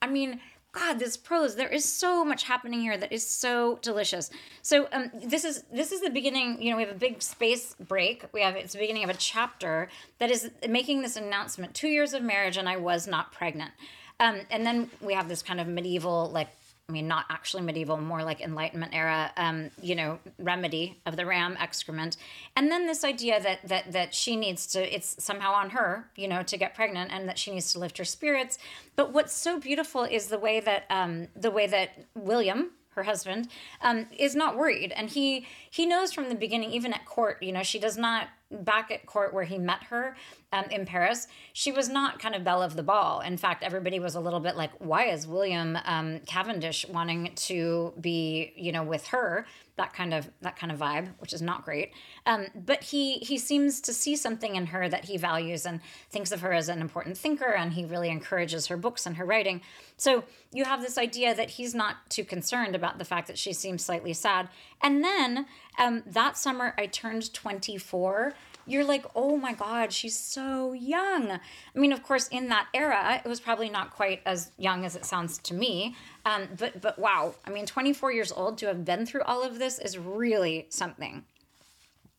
[0.00, 0.40] I mean,
[0.72, 4.30] God, this prose, there is so much happening here that is so delicious.
[4.62, 7.74] So um, this is this is the beginning, you know, we have a big space
[7.78, 8.24] break.
[8.32, 11.74] We have it's the beginning of a chapter that is making this announcement.
[11.74, 13.72] Two years of marriage and I was not pregnant.
[14.20, 16.48] Um, and then we have this kind of medieval, like
[16.88, 21.26] I mean, not actually medieval, more like Enlightenment era, um, you know, remedy of the
[21.26, 22.16] ram excrement,
[22.56, 26.26] and then this idea that that that she needs to, it's somehow on her, you
[26.26, 28.58] know, to get pregnant, and that she needs to lift her spirits.
[28.96, 33.48] But what's so beautiful is the way that um, the way that William, her husband,
[33.82, 37.52] um, is not worried, and he he knows from the beginning, even at court, you
[37.52, 40.16] know, she does not back at court where he met her
[40.52, 43.20] um, in Paris, she was not kind of belle of the ball.
[43.20, 47.92] In fact, everybody was a little bit like, why is William um, Cavendish wanting to
[48.00, 49.46] be, you know, with her?
[49.78, 51.92] That kind of that kind of vibe, which is not great.
[52.26, 56.32] Um, but he he seems to see something in her that he values and thinks
[56.32, 59.62] of her as an important thinker, and he really encourages her books and her writing.
[59.96, 63.52] So you have this idea that he's not too concerned about the fact that she
[63.52, 64.48] seems slightly sad.
[64.82, 65.46] And then
[65.78, 68.34] um, that summer, I turned 24
[68.68, 71.30] you're like, oh my God, she's so young.
[71.32, 74.94] I mean, of course, in that era, it was probably not quite as young as
[74.94, 75.96] it sounds to me.
[76.26, 79.58] Um, but but wow, I mean, 24 years old to have been through all of
[79.58, 81.24] this is really something.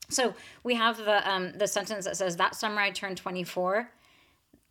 [0.10, 0.34] So
[0.64, 3.92] we have the um, the sentence that says that summer I turned 24,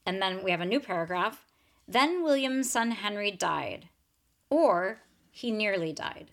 [0.05, 1.45] and then we have a new paragraph.
[1.87, 3.89] Then William's son Henry died,
[4.51, 4.99] or
[5.31, 6.33] he nearly died.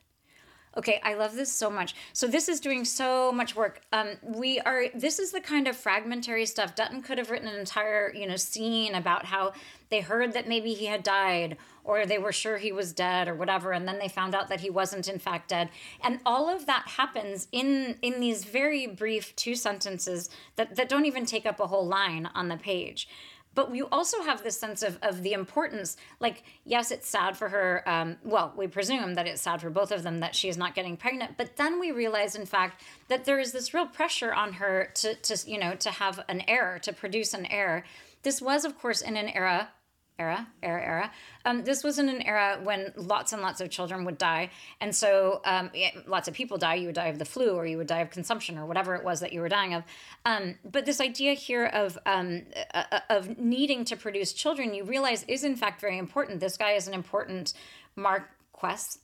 [0.78, 1.96] Okay, I love this so much.
[2.12, 3.80] So this is doing so much work.
[3.94, 4.88] Um, we are.
[4.94, 6.76] This is the kind of fragmentary stuff.
[6.76, 9.54] Dutton could have written an entire, you know, scene about how
[9.90, 11.56] they heard that maybe he had died,
[11.86, 14.60] or they were sure he was dead, or whatever, and then they found out that
[14.60, 15.70] he wasn't in fact dead.
[16.04, 21.06] And all of that happens in in these very brief two sentences that that don't
[21.06, 23.08] even take up a whole line on the page
[23.56, 27.50] but we also have this sense of, of the importance like yes it's sad for
[27.50, 30.58] her um, well we presume that it's sad for both of them that she is
[30.58, 34.34] not getting pregnant but then we realize in fact that there is this real pressure
[34.34, 37.86] on her to, to you know to have an heir to produce an heir.
[38.24, 39.70] This was of course in an era
[40.18, 41.12] era, era, era.
[41.44, 44.50] Um, this was in an era when lots and lots of children would die.
[44.80, 46.76] And so um, it, lots of people die.
[46.76, 49.04] You would die of the flu or you would die of consumption or whatever it
[49.04, 49.84] was that you were dying of.
[50.26, 52.44] Um, but this idea here of, um,
[52.74, 56.40] uh, uh, of needing to produce children, you realize is in fact very important.
[56.40, 57.54] This guy is an important
[57.96, 59.00] marquess.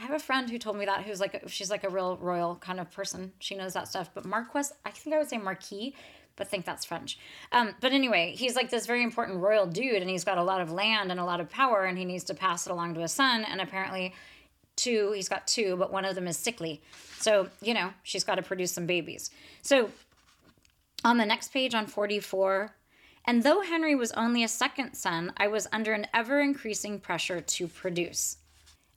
[0.00, 2.56] I have a friend who told me that who's like, she's like a real royal
[2.56, 3.32] kind of person.
[3.38, 4.10] She knows that stuff.
[4.14, 5.94] But marquess, I think I would say marquis
[6.40, 7.18] but think that's French.
[7.52, 10.62] Um, but anyway, he's like this very important royal dude, and he's got a lot
[10.62, 13.00] of land and a lot of power, and he needs to pass it along to
[13.00, 13.44] his son.
[13.44, 14.14] And apparently,
[14.74, 16.80] two, he's got two, but one of them is sickly.
[17.18, 19.30] So, you know, she's got to produce some babies.
[19.60, 19.90] So,
[21.04, 22.74] on the next page on 44,
[23.26, 27.42] and though Henry was only a second son, I was under an ever increasing pressure
[27.42, 28.38] to produce.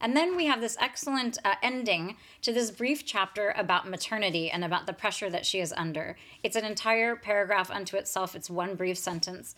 [0.04, 4.66] And then we have this excellent uh, ending to this brief chapter about maternity and
[4.66, 6.18] about the pressure that she is under.
[6.44, 9.56] It's an entire paragraph unto itself, it's one brief sentence.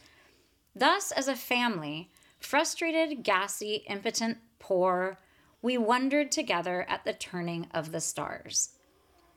[0.76, 5.18] Thus, as a family, frustrated, gassy, impotent, poor,
[5.64, 8.70] we wondered together at the turning of the stars.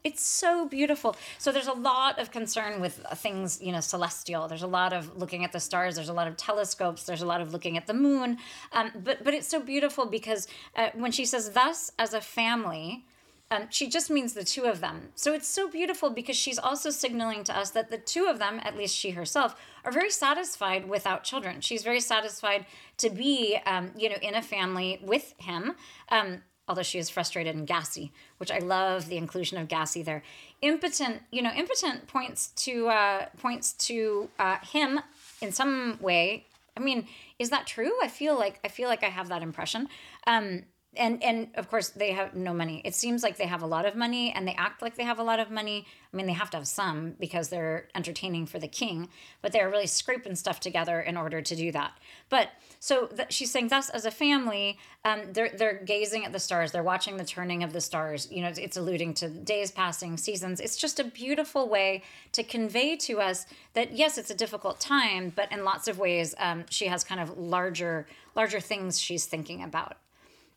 [0.04, 1.16] It's so beautiful.
[1.38, 4.46] So there's a lot of concern with things, you know, celestial.
[4.46, 5.96] There's a lot of looking at the stars.
[5.96, 7.04] There's a lot of telescopes.
[7.04, 8.38] There's a lot of looking at the moon.
[8.72, 10.46] Um, but but it's so beautiful because
[10.76, 13.04] uh, when she says thus as a family,
[13.50, 15.08] um, she just means the two of them.
[15.14, 18.60] So it's so beautiful because she's also signaling to us that the two of them,
[18.62, 21.60] at least she herself, are very satisfied without children.
[21.60, 22.66] She's very satisfied
[22.98, 25.74] to be, um, you know, in a family with him.
[26.10, 30.22] Um, although she is frustrated and gassy, which I love the inclusion of gassy there.
[30.60, 35.00] Impotent, you know, impotent points to uh, points to uh, him
[35.40, 36.46] in some way.
[36.76, 37.08] I mean,
[37.38, 37.92] is that true?
[38.02, 39.88] I feel like I feel like I have that impression.
[40.26, 40.64] Um,
[40.98, 42.82] and and of course they have no money.
[42.84, 45.18] It seems like they have a lot of money, and they act like they have
[45.18, 45.86] a lot of money.
[46.12, 49.08] I mean, they have to have some because they're entertaining for the king,
[49.42, 51.92] but they're really scraping stuff together in order to do that.
[52.28, 52.48] But
[52.80, 56.72] so th- she's saying, thus as a family, um, they're they're gazing at the stars.
[56.72, 58.28] They're watching the turning of the stars.
[58.30, 60.60] You know, it's, it's alluding to days passing, seasons.
[60.60, 65.32] It's just a beautiful way to convey to us that yes, it's a difficult time,
[65.34, 69.62] but in lots of ways, um, she has kind of larger larger things she's thinking
[69.62, 69.96] about.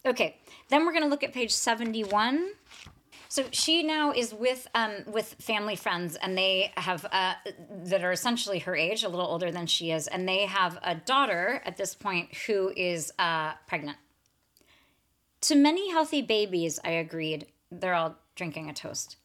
[0.05, 0.37] Okay,
[0.69, 2.51] then we're going to look at page 71.
[3.29, 7.35] So she now is with um, with family friends, and they have uh,
[7.85, 10.95] that are essentially her age, a little older than she is, and they have a
[10.95, 13.97] daughter at this point who is uh, pregnant.
[15.41, 17.47] To many healthy babies, I agreed.
[17.71, 19.15] They're all drinking a toast.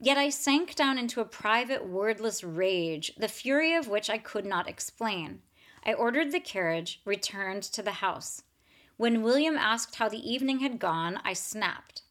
[0.00, 4.46] Yet I sank down into a private, wordless rage, the fury of which I could
[4.46, 5.42] not explain.
[5.84, 8.42] I ordered the carriage, returned to the house.
[9.02, 12.02] When William asked how the evening had gone, I snapped.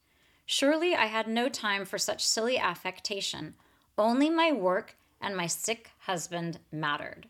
[0.46, 3.54] Surely I had no time for such silly affectation.
[3.98, 7.28] Only my work and my sick husband mattered.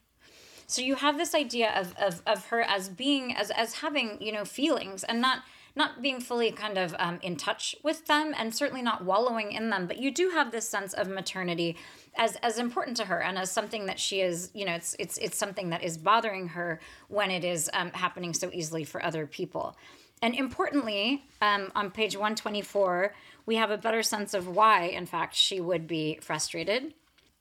[0.66, 4.32] So you have this idea of, of, of her as being as, as having, you
[4.32, 5.44] know, feelings and not
[5.76, 9.70] not being fully kind of um, in touch with them and certainly not wallowing in
[9.70, 11.78] them but you do have this sense of maternity
[12.18, 15.18] as as important to her and as something that she is you know it's it's
[15.18, 19.26] it's something that is bothering her when it is um, happening so easily for other
[19.26, 19.76] people.
[20.22, 23.14] And importantly um, on page 124
[23.46, 26.94] we have a better sense of why in fact she would be frustrated.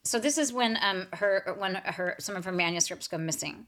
[0.03, 3.66] So this is when um, her when her some of her manuscripts go missing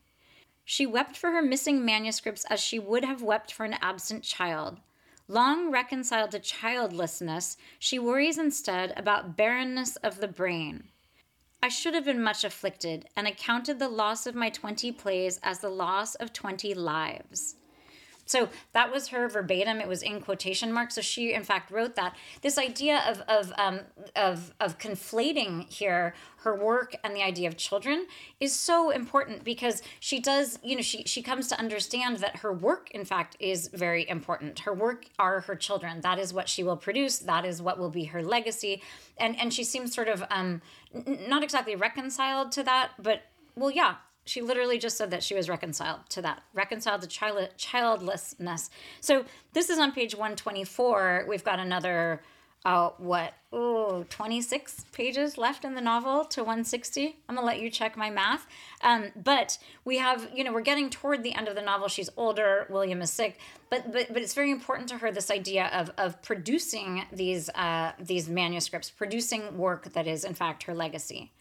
[0.64, 4.80] she wept for her missing manuscripts as she would have wept for an absent child.
[5.28, 10.84] Long reconciled to childlessness, she worries instead about barrenness of the brain.
[11.62, 15.60] I should have been much afflicted, and accounted the loss of my twenty plays as
[15.60, 17.54] the loss of twenty lives.
[18.33, 19.78] So that was her verbatim.
[19.78, 20.95] It was in quotation marks.
[20.95, 22.16] So she, in fact, wrote that.
[22.41, 23.80] This idea of of um,
[24.16, 28.07] of of conflating here her work and the idea of children
[28.41, 30.59] is so important because she does.
[30.62, 34.61] You know, she she comes to understand that her work, in fact, is very important.
[34.61, 36.01] Her work are her children.
[36.01, 37.18] That is what she will produce.
[37.18, 38.83] That is what will be her legacy.
[39.18, 40.62] And and she seems sort of um,
[41.28, 43.24] not exactly reconciled to that, but
[43.55, 47.48] well, yeah, she literally just said that she was reconciled to that reconciled to child
[47.56, 48.70] childlessness.
[49.00, 52.22] So this is on page 124 we've got another
[52.64, 57.68] uh, what oh 26 pages left in the novel to 160 i'm gonna let you
[57.68, 58.46] check my math.
[58.82, 61.88] Um, but we have you know we're getting toward the end of the novel.
[61.88, 63.38] She's older william is sick.
[63.68, 67.92] But but, but it's very important to her this idea of of producing these uh,
[67.98, 71.32] these manuscripts producing work that is in fact her legacy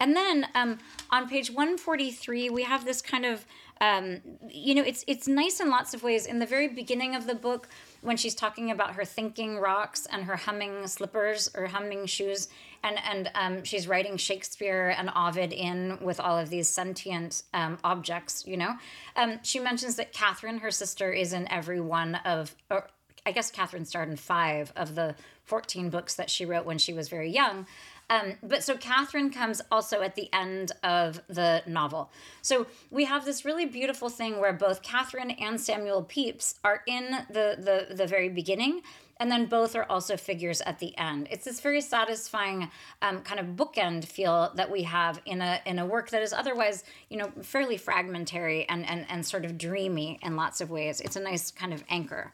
[0.00, 0.78] and then um,
[1.10, 3.44] on page 143, we have this kind of,
[3.80, 6.26] um, you know, it's it's nice in lots of ways.
[6.26, 7.68] In the very beginning of the book,
[8.00, 12.48] when she's talking about her thinking rocks and her humming slippers or humming shoes,
[12.84, 17.78] and and um, she's writing Shakespeare and Ovid in with all of these sentient um,
[17.82, 18.74] objects, you know,
[19.16, 22.54] um, she mentions that Catherine, her sister, is in every one of.
[22.70, 22.88] Or,
[23.26, 26.94] I guess Catherine starred in five of the 14 books that she wrote when she
[26.94, 27.66] was very young.
[28.10, 32.10] Um, but so Catherine comes also at the end of the novel.
[32.40, 37.10] So we have this really beautiful thing where both Catherine and Samuel Pepys are in
[37.28, 38.82] the the, the very beginning.
[39.20, 41.26] And then both are also figures at the end.
[41.32, 42.70] It's this very satisfying
[43.02, 46.32] um, kind of bookend feel that we have in a in a work that is
[46.32, 51.00] otherwise, you know, fairly fragmentary and and, and sort of dreamy in lots of ways.
[51.00, 52.32] It's a nice kind of anchor.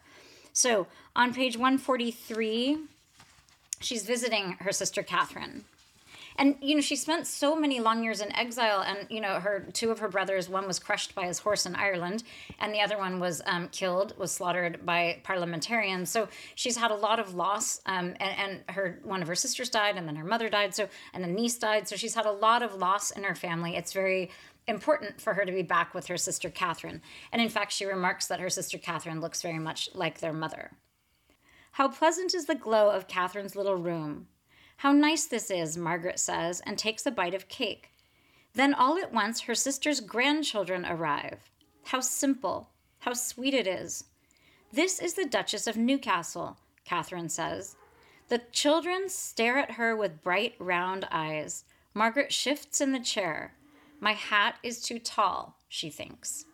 [0.53, 2.77] So on page 143,
[3.85, 5.65] she's visiting her sister Catherine.
[6.37, 9.67] And you know, she spent so many long years in exile, and you know, her
[9.71, 12.23] two of her brothers, one was crushed by his horse in Ireland,
[12.59, 16.09] and the other one was um, killed, was slaughtered by parliamentarians.
[16.09, 19.69] So she's had a lot of loss, um, and, and her one of her sisters
[19.69, 21.87] died, and then her mother died, so and a niece died.
[21.87, 23.77] So she's had a lot of loss in her family.
[23.77, 24.29] It's very
[24.67, 27.01] important for her to be back with her sister Catherine.
[27.31, 30.71] And in fact, she remarks that her sister Catherine looks very much like their mother.
[31.75, 34.27] How pleasant is the glow of Catherine's little room.
[34.77, 37.89] How nice this is, Margaret says, and takes a bite of cake.
[38.53, 41.49] Then all at once her sister's grandchildren arrive.
[41.83, 42.69] How simple,
[42.99, 44.05] how sweet it is.
[44.71, 46.55] This is the Duchess of Newcastle,
[46.85, 47.75] Catherine says.
[48.29, 51.65] The children stare at her with bright, round eyes.
[51.93, 53.53] Margaret shifts in the chair.
[53.99, 56.45] My hat is too tall, she thinks.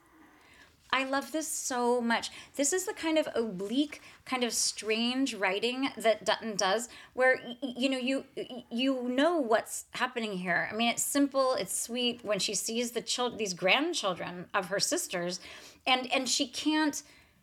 [0.94, 2.32] I love this so much.
[2.56, 7.90] This is the kind of oblique, kind of strange writing that Dutton does, where you
[7.90, 8.26] know you
[8.70, 10.68] you know what's happening here.
[10.72, 12.26] I mean, it's simple, it's sweet.
[12.26, 15.40] When she sees the children, these grandchildren of her sisters,
[15.88, 17.02] and and she can't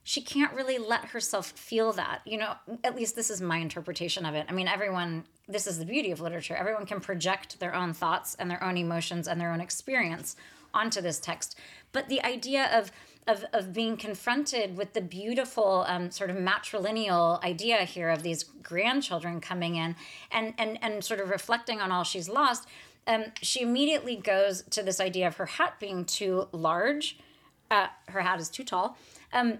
[0.08, 2.20] she can't really let herself feel that.
[2.24, 4.46] You know, at least this is my interpretation of it.
[4.48, 6.56] I mean, everyone, this is the beauty of literature.
[6.56, 10.34] Everyone can project their own thoughts and their own emotions and their own experience
[10.72, 11.58] onto this text.
[11.92, 12.90] But the idea of
[13.28, 18.42] of, of being confronted with the beautiful um, sort of matrilineal idea here of these
[18.42, 19.94] grandchildren coming in
[20.32, 22.66] and, and, and sort of reflecting on all she's lost,
[23.06, 27.18] um, she immediately goes to this idea of her hat being too large.
[27.70, 28.96] Uh, her hat is too tall.
[29.32, 29.58] Um,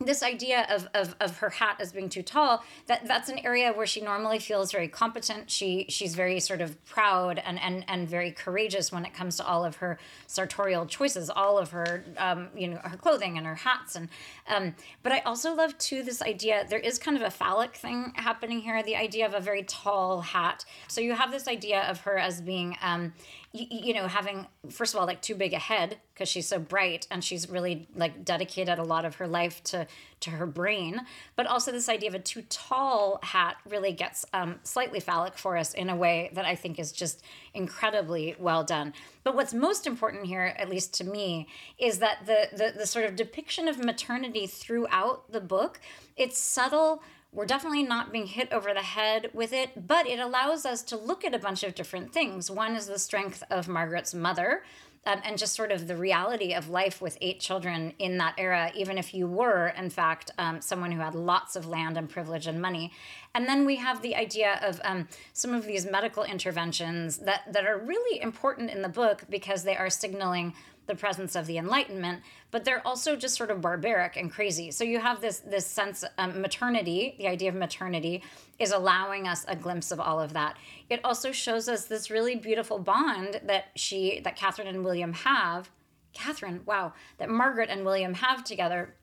[0.00, 3.70] this idea of, of, of her hat as being too tall that that's an area
[3.70, 5.50] where she normally feels very competent.
[5.50, 9.46] She she's very sort of proud and and, and very courageous when it comes to
[9.46, 13.56] all of her sartorial choices all of her um, you know her clothing and her
[13.56, 13.94] hats.
[13.94, 14.08] And
[14.48, 18.12] um, but i also love too this idea there is kind of a phallic thing
[18.16, 20.64] happening here the idea of a very tall hat.
[20.88, 23.12] So you have this idea of her as being um,
[23.52, 26.58] you, you know having first of all like too big a head because she's so
[26.58, 29.86] bright and she's really like dedicated a lot of her life to
[30.20, 31.00] to her brain.
[31.34, 35.56] But also this idea of a too tall hat really gets um, slightly phallic for
[35.56, 37.22] us in a way that i think is just
[37.54, 38.92] incredibly well done.
[39.24, 41.48] But what's most important here at least to me
[41.78, 45.80] is that the the, the sort of depiction of maternity throughout the book
[46.16, 47.02] it's subtle
[47.32, 50.96] we're definitely not being hit over the head with it, but it allows us to
[50.96, 52.50] look at a bunch of different things.
[52.50, 54.64] One is the strength of Margaret's mother.
[55.06, 58.70] Um, and just sort of the reality of life with eight children in that era,
[58.74, 62.46] even if you were, in fact, um, someone who had lots of land and privilege
[62.46, 62.92] and money.
[63.34, 67.64] And then we have the idea of um, some of these medical interventions that, that
[67.64, 70.52] are really important in the book because they are signaling
[70.90, 74.70] the presence of the Enlightenment, but they're also just sort of barbaric and crazy.
[74.70, 78.22] So you have this this sense um, maternity, the idea of maternity,
[78.58, 80.56] is allowing us a glimpse of all of that.
[80.90, 85.70] It also shows us this really beautiful bond that she that Catherine and William have.
[86.12, 88.96] Catherine, wow, that Margaret and William have together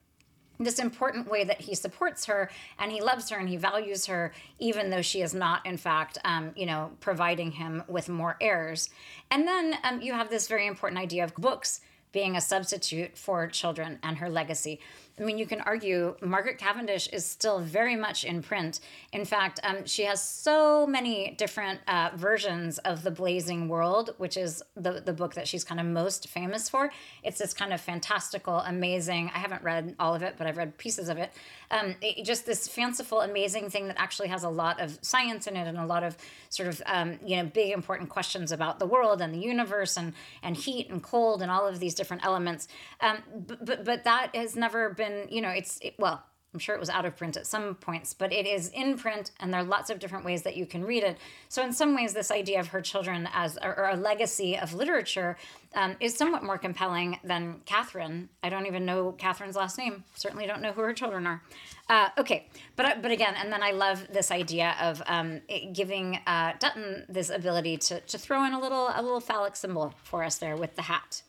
[0.59, 4.33] this important way that he supports her and he loves her and he values her
[4.59, 8.89] even though she is not in fact um, you know providing him with more heirs.
[9.29, 11.81] And then um, you have this very important idea of books
[12.11, 14.79] being a substitute for children and her legacy
[15.19, 18.81] I mean, you can argue Margaret Cavendish is still very much in print.
[19.11, 24.37] In fact, um, she has so many different uh, versions of The Blazing World, which
[24.37, 26.91] is the, the book that she's kind of most famous for.
[27.23, 30.77] It's this kind of fantastical, amazing, I haven't read all of it, but I've read
[30.77, 31.31] pieces of it.
[31.71, 35.55] Um, it just this fanciful, amazing thing that actually has a lot of science in
[35.55, 36.15] it and a lot of
[36.49, 40.13] sort of, um, you know, big important questions about the world and the universe and,
[40.43, 42.67] and heat and cold and all of these different elements.
[43.01, 43.17] Um,
[43.47, 46.23] but, but, but that has never been been, you know, it's, it, well,
[46.53, 49.31] I'm sure it was out of print at some points, but it is in print,
[49.39, 51.17] and there are lots of different ways that you can read it.
[51.49, 55.37] So, in some ways, this idea of her children as or, a legacy of literature
[55.75, 58.29] um, is somewhat more compelling than Catherine.
[58.41, 60.03] I don't even know Catherine's last name.
[60.15, 61.43] Certainly, don't know who her children are.
[61.89, 65.41] Uh, okay, but uh, but again, and then I love this idea of um,
[65.73, 69.93] giving uh, Dutton this ability to to throw in a little a little phallic symbol
[70.01, 71.21] for us there with the hat.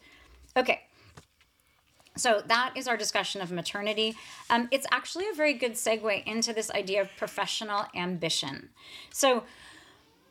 [0.56, 0.87] Okay.
[2.18, 4.16] So that is our discussion of maternity.
[4.50, 8.70] Um, it's actually a very good segue into this idea of professional ambition.
[9.10, 9.44] So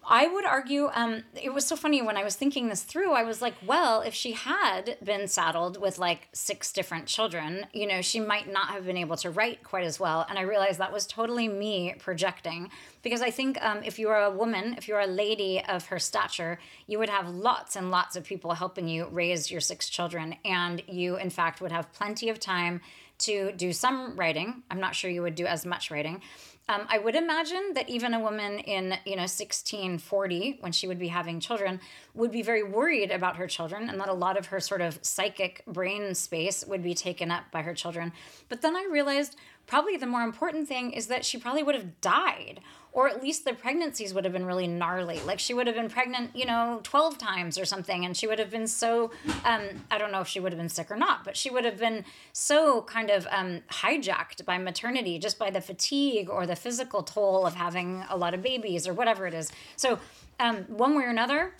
[0.09, 3.11] I would argue, um, it was so funny when I was thinking this through.
[3.11, 7.85] I was like, well, if she had been saddled with like six different children, you
[7.85, 10.25] know, she might not have been able to write quite as well.
[10.29, 12.71] And I realized that was totally me projecting
[13.03, 15.99] because I think um, if you are a woman, if you're a lady of her
[15.99, 16.57] stature,
[16.88, 20.35] you would have lots and lots of people helping you raise your six children.
[20.45, 22.79] And you, in fact, would have plenty of time
[23.19, 24.63] to do some writing.
[24.71, 26.21] I'm not sure you would do as much writing
[26.69, 30.99] um, I would imagine that even a woman in you know 1640, when she would
[30.99, 31.80] be having children,
[32.14, 34.99] would be very worried about her children, and that a lot of her sort of
[35.02, 38.11] psychic brain space would be taken up by her children.
[38.49, 42.02] But then I realized probably the more important thing is that she probably would have
[42.02, 42.60] died
[42.98, 45.19] or at least the pregnancies would have been really gnarly.
[45.19, 48.40] Like she would have been pregnant, you know, 12 times or something, and she would
[48.40, 49.11] have been so,
[49.45, 49.61] um,
[49.91, 51.78] I don't know if she would have been sick or not, but she would have
[51.78, 57.03] been so kind of um, hijacked by maternity just by the fatigue or the physical
[57.03, 59.52] toll of having a lot of babies or whatever it is.
[59.76, 59.99] So,
[60.40, 61.53] um, one way or another,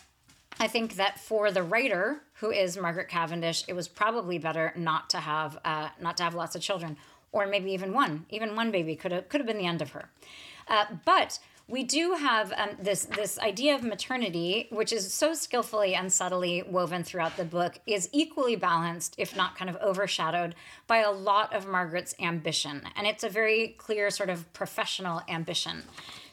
[0.60, 5.12] I think that for the writer, who is Margaret Cavendish, it was probably better not
[5.12, 6.98] to have uh, not to have lots of children,
[7.32, 8.26] or maybe even one.
[8.32, 10.10] Even one baby could have could have been the end of her.
[10.70, 11.40] Uh, but
[11.70, 16.64] we do have um, this this idea of maternity, which is so skillfully and subtly
[16.64, 20.56] woven throughout the book, is equally balanced, if not kind of overshadowed,
[20.88, 25.84] by a lot of Margaret's ambition, and it's a very clear sort of professional ambition.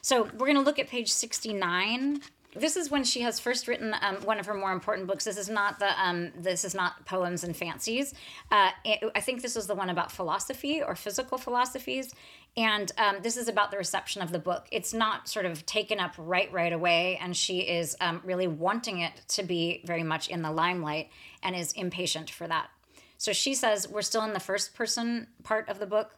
[0.01, 2.21] So we're going to look at page sixty nine.
[2.55, 5.25] This is when she has first written um, one of her more important books.
[5.25, 8.13] This is not the um, this is not poems and fancies.
[8.49, 12.13] Uh, it, I think this was the one about philosophy or physical philosophies,
[12.55, 14.67] and um, this is about the reception of the book.
[14.71, 18.99] It's not sort of taken up right right away, and she is um, really wanting
[18.99, 21.09] it to be very much in the limelight
[21.43, 22.69] and is impatient for that.
[23.17, 26.17] So she says we're still in the first person part of the book.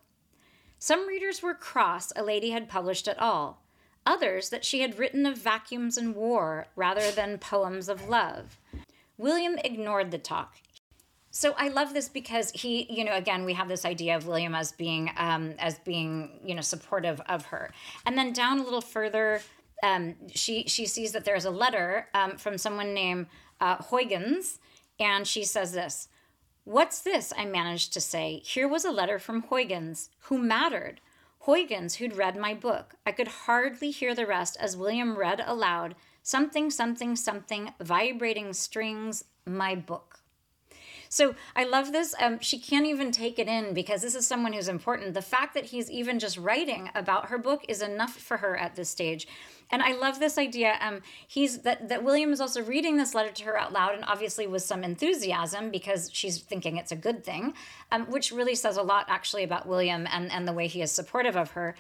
[0.80, 3.64] Some readers were cross a lady had published at all
[4.08, 8.58] others that she had written of vacuums and war rather than poems of love.
[9.18, 10.56] William ignored the talk.
[11.30, 14.56] So I love this because he, you know, again, we have this idea of William
[14.56, 17.72] as being, um, as being, you know, supportive of her,
[18.06, 19.42] and then down a little further,
[19.84, 23.28] um, she she sees that there's a letter um, from someone named
[23.62, 24.58] uh, Huygens,
[25.00, 26.08] and she says this.
[26.64, 27.32] What's this?
[27.38, 28.42] I managed to say.
[28.44, 31.02] Here was a letter from Huygens, who mattered.
[31.48, 32.96] Huygens, who'd read my book.
[33.06, 39.24] I could hardly hear the rest as William read aloud something, something, something, vibrating strings,
[39.46, 40.07] my book.
[41.10, 42.16] So I love this.
[42.20, 45.14] Um, she can't even take it in because this is someone who's important.
[45.14, 48.76] The fact that he's even just writing about her book is enough for her at
[48.76, 49.28] this stage.
[49.70, 50.76] And I love this idea.
[50.80, 54.06] Um, he's that that William is also reading this letter to her out loud, and
[54.06, 57.54] obviously with some enthusiasm because she's thinking it's a good thing,
[57.92, 60.92] um, which really says a lot actually about William and and the way he is
[60.92, 61.76] supportive of her.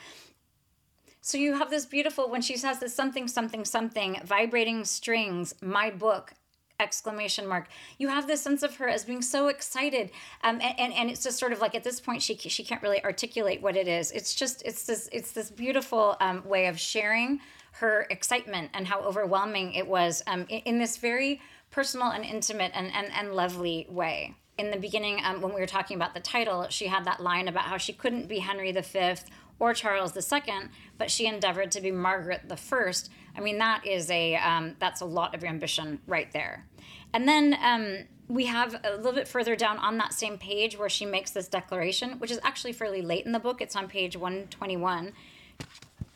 [1.22, 5.90] So you have this beautiful when she says this something something something vibrating strings, my
[5.90, 6.34] book,
[6.80, 7.68] exclamation mark
[7.98, 10.12] you have this sense of her as being so excited
[10.44, 12.84] um, and, and, and it's just sort of like at this point she she can't
[12.84, 16.80] really articulate what it is it's just it's this it's this beautiful um, way of
[16.80, 17.40] sharing
[17.80, 21.40] her excitement and how overwhelming it was um, in, in, this very
[21.70, 24.36] personal and intimate and, and, and lovely way.
[24.58, 27.48] In the beginning, um, when we were talking about the title, she had that line
[27.48, 29.14] about how she couldn't be Henry V
[29.60, 30.54] or Charles II,
[30.98, 32.91] but she endeavored to be Margaret I.
[33.38, 36.65] I mean, that is a um, that's a lot of ambition right there.
[37.14, 40.89] And then um, we have a little bit further down on that same page where
[40.89, 43.61] she makes this declaration, which is actually fairly late in the book.
[43.61, 45.14] It's on page 121.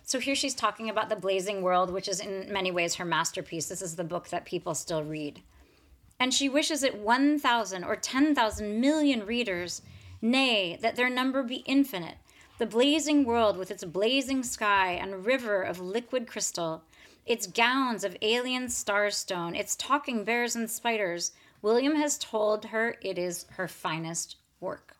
[0.03, 3.69] So here she's talking about the blazing world, which is in many ways her masterpiece.
[3.69, 5.41] This is the book that people still read.
[6.19, 9.81] And she wishes it 1,000 or 10,000 million readers,
[10.21, 12.17] nay, that their number be infinite.
[12.57, 16.83] The blazing world with its blazing sky and river of liquid crystal,
[17.25, 21.31] its gowns of alien starstone, its talking bears and spiders,
[21.61, 24.95] William has told her it is her finest work.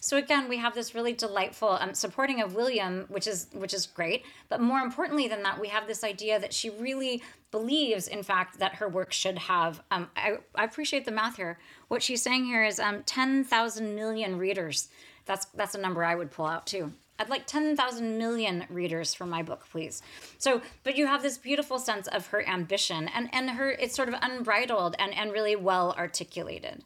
[0.00, 3.86] So again, we have this really delightful um, supporting of William, which is which is
[3.86, 4.24] great.
[4.48, 7.22] But more importantly than that, we have this idea that she really
[7.52, 9.80] believes, in fact, that her work should have.
[9.92, 11.56] Um, I, I appreciate the math here.
[11.86, 14.88] What she's saying here is um, ten thousand million readers.
[15.24, 16.92] That's that's a number I would pull out too.
[17.22, 20.02] I'd like 10,000 million readers for my book, please.
[20.38, 24.08] So, but you have this beautiful sense of her ambition and, and her, it's sort
[24.08, 26.82] of unbridled and, and really well articulated.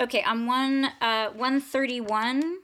[0.00, 2.58] Okay, on one uh, 131,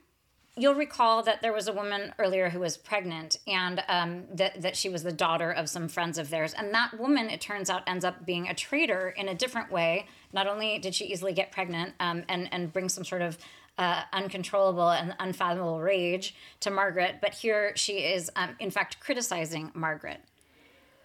[0.57, 4.77] you'll recall that there was a woman earlier who was pregnant and um, that, that
[4.77, 6.55] she was the daughter of some friends of theirs.
[6.57, 10.07] And that woman, it turns out, ends up being a traitor in a different way.
[10.33, 13.37] Not only did she easily get pregnant um, and, and bring some sort of
[13.79, 19.71] uh, uncontrollable and unfathomable rage to Margaret, but here she is, um, in fact, criticizing
[19.75, 20.21] Margaret.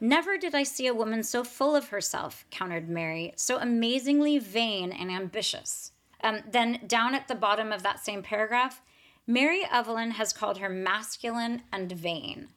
[0.02, 4.92] Never did I see a woman so full of herself, countered Mary, so amazingly vain
[4.92, 5.92] and ambitious.
[6.22, 8.82] Um, then down at the bottom of that same paragraph,
[9.26, 12.50] Mary Evelyn has called her masculine and vain.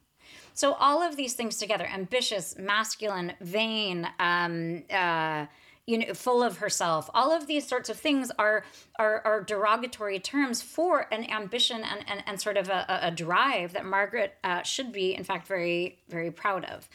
[0.53, 5.45] So all of these things together, ambitious, masculine, vain, um, uh,
[5.89, 7.09] you know, full of herself.
[7.13, 8.63] All of these sorts of things are
[8.97, 13.73] are, are derogatory terms for an ambition and, and, and sort of a, a drive
[13.73, 16.87] that Margaret uh, should be, in fact, very very proud of.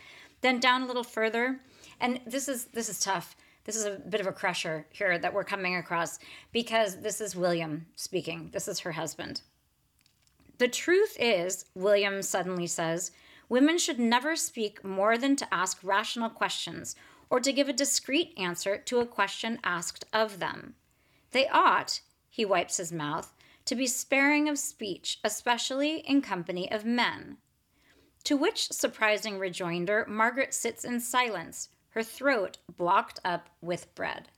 [0.43, 1.61] Then down a little further,
[2.01, 5.33] and this is this is tough this is a bit of a crusher here that
[5.33, 6.19] we're coming across
[6.53, 8.51] because this is William speaking.
[8.53, 9.41] This is her husband.
[10.59, 13.11] The truth is, William suddenly says,
[13.49, 16.95] women should never speak more than to ask rational questions
[17.35, 20.77] or to give a discreet answer to a question asked of them.
[21.33, 22.01] They ought,
[22.31, 23.35] he wipes his mouth,
[23.65, 27.39] to be sparing of speech, especially in company of men.
[28.23, 34.29] To which surprising rejoinder Margaret sits in silence, her throat blocked up with bread.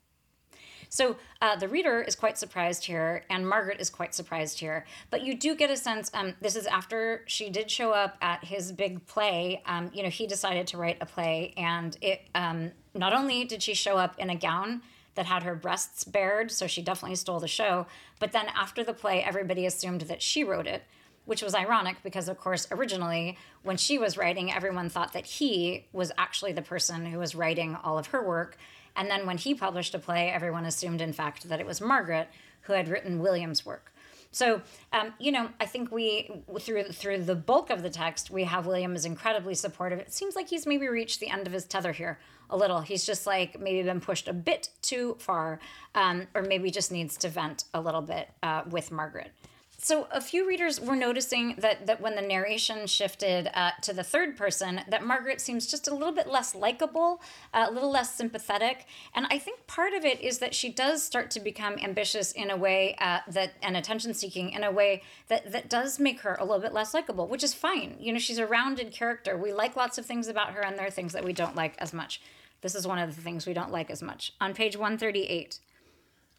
[0.89, 4.87] So uh, the reader is quite surprised here, and Margaret is quite surprised here.
[5.11, 6.11] But you do get a sense.
[6.15, 9.63] Um, this is after she did show up at his big play.
[9.67, 13.63] Um, you know, he decided to write a play, and it um, not only did
[13.63, 14.83] she show up in a gown
[15.15, 17.87] that had her breasts bared, so she definitely stole the show.
[18.19, 20.83] But then after the play, everybody assumed that she wrote it.
[21.27, 25.85] which was ironic because, of course, originally when she was writing, everyone thought that he
[25.93, 28.57] was actually the person who was writing all of her work.
[28.97, 32.29] And then when he published a play, everyone assumed, in fact, that it was Margaret
[32.63, 33.93] who had written William's work.
[34.33, 34.61] So,
[34.93, 38.67] um, you know, I think we through through the bulk of the text, we have
[38.67, 39.99] William is incredibly supportive.
[39.99, 42.19] It seems like he's maybe reached the end of his tether here
[42.51, 42.81] a little.
[42.81, 45.61] He's just like maybe been pushed a bit too far,
[45.95, 49.33] um, or maybe just needs to vent a little bit uh, with Margaret.
[49.79, 54.03] So a few readers were noticing that that when the narration shifted uh, to the
[54.03, 57.21] third person, that Margaret seems just a little bit less likable,
[57.53, 61.03] uh, a little less sympathetic, and I think part of it is that she does
[61.03, 65.03] start to become ambitious in a way uh, that and attention seeking in a way
[65.29, 67.97] that that does make her a little bit less likable, which is fine.
[68.01, 69.37] You know, she's a rounded character.
[69.37, 71.75] We like lots of things about her, and there are things that we don't like
[71.79, 72.21] as much.
[72.63, 74.33] This is one of the things we don't like as much.
[74.41, 75.59] On page 138.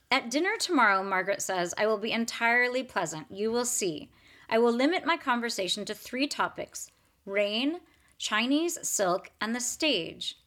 [0.10, 3.28] At dinner tomorrow, Margaret says, I will be entirely pleasant.
[3.30, 4.10] You will see.
[4.50, 6.92] I will limit my conversation to three topics
[7.26, 7.82] rain,
[8.18, 10.40] Chinese silk, and the stage.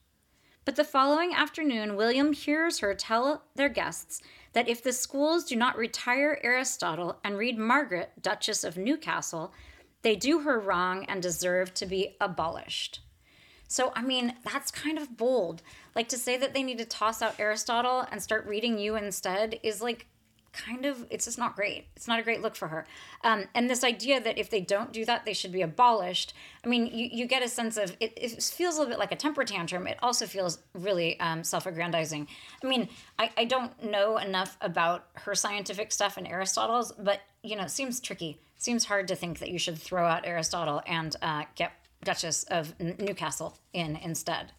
[0.65, 4.23] But the following afternoon, William hears her tell their guests
[4.55, 9.53] that if the schools do not retire Aristotle and read Margaret, Duchess of Newcastle,
[10.03, 13.01] they do her wrong and deserve to be abolished.
[13.69, 15.62] So, I mean, that's kind of bold.
[15.95, 19.59] Like to say that they need to toss out Aristotle and start reading you instead
[19.62, 20.07] is like
[20.53, 21.87] kind of, it's just not great.
[21.97, 22.87] It's not a great look for her.
[23.23, 26.35] Um, and this idea that if they don't do that, they should be abolished.
[26.65, 29.12] I mean, you, you get a sense of it, it feels a little bit like
[29.12, 29.87] a temper tantrum.
[29.87, 32.27] It also feels really um, self aggrandizing.
[32.62, 32.89] I mean,
[33.19, 37.71] I, I don't know enough about her scientific stuff and Aristotle's, but, you know, it
[37.71, 38.41] seems tricky.
[38.57, 41.73] It seems hard to think that you should throw out Aristotle and uh, get
[42.03, 44.53] Duchess of Newcastle in instead.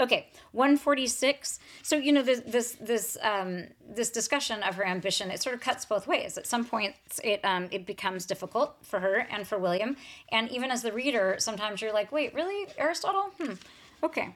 [0.00, 1.58] Okay, 146.
[1.82, 5.60] So you know this this this um, this discussion of her ambition it sort of
[5.60, 6.38] cuts both ways.
[6.38, 9.96] At some points it um, it becomes difficult for her and for William,
[10.32, 13.30] and even as the reader, sometimes you're like, wait, really Aristotle?
[13.38, 13.54] Hmm.
[14.02, 14.34] Okay.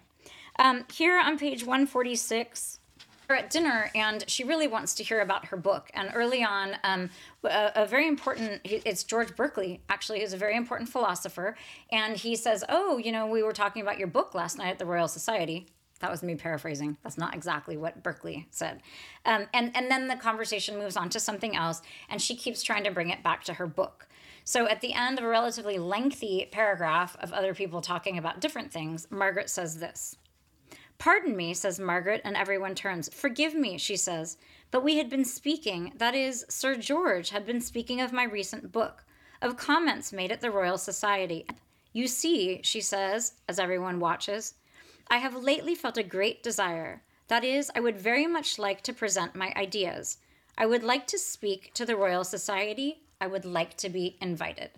[0.58, 2.83] Um, here on page 146 her
[3.32, 5.90] at dinner and she really wants to hear about her book.
[5.94, 7.10] And early on um,
[7.44, 11.56] a, a, very important it's george berkeley actually who's a very important philosopher.
[11.90, 14.78] And he says oh you know we were talking about your book last night at
[14.78, 15.66] the royal society.
[16.00, 16.98] That was me paraphrasing.
[17.02, 18.82] That's not exactly what berkeley said.
[19.24, 21.80] Um, and, and then the conversation moves on to something else
[22.10, 24.06] and she keeps trying to bring it back to her book.
[24.44, 28.70] So at the end of a relatively lengthy paragraph of other people talking about different
[28.70, 30.16] things margaret says this
[31.04, 33.10] Pardon me, says Margaret, and everyone turns.
[33.12, 34.38] Forgive me, she says.
[34.70, 38.72] But we had been speaking, that is, Sir George had been speaking of my recent
[38.72, 39.04] book,
[39.42, 41.46] of comments made at the Royal Society.
[41.92, 44.54] You see, she says, as everyone watches,
[45.10, 47.02] I have lately felt a great desire.
[47.28, 50.16] That is, I would very much like to present my ideas.
[50.56, 53.02] I would like to speak to the Royal Society.
[53.20, 54.70] I would like to be invited.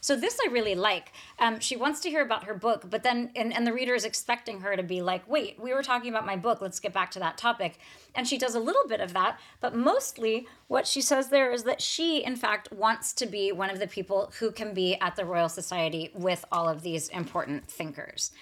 [0.00, 1.12] So this I really like.
[1.38, 4.04] Um, she wants to hear about her book, but then and, and the reader is
[4.04, 6.60] expecting her to be like, wait, we were talking about my book.
[6.60, 7.78] Let's get back to that topic.
[8.14, 11.64] And she does a little bit of that, but mostly what she says there is
[11.64, 15.16] that she, in fact, wants to be one of the people who can be at
[15.16, 18.32] the Royal Society with all of these important thinkers.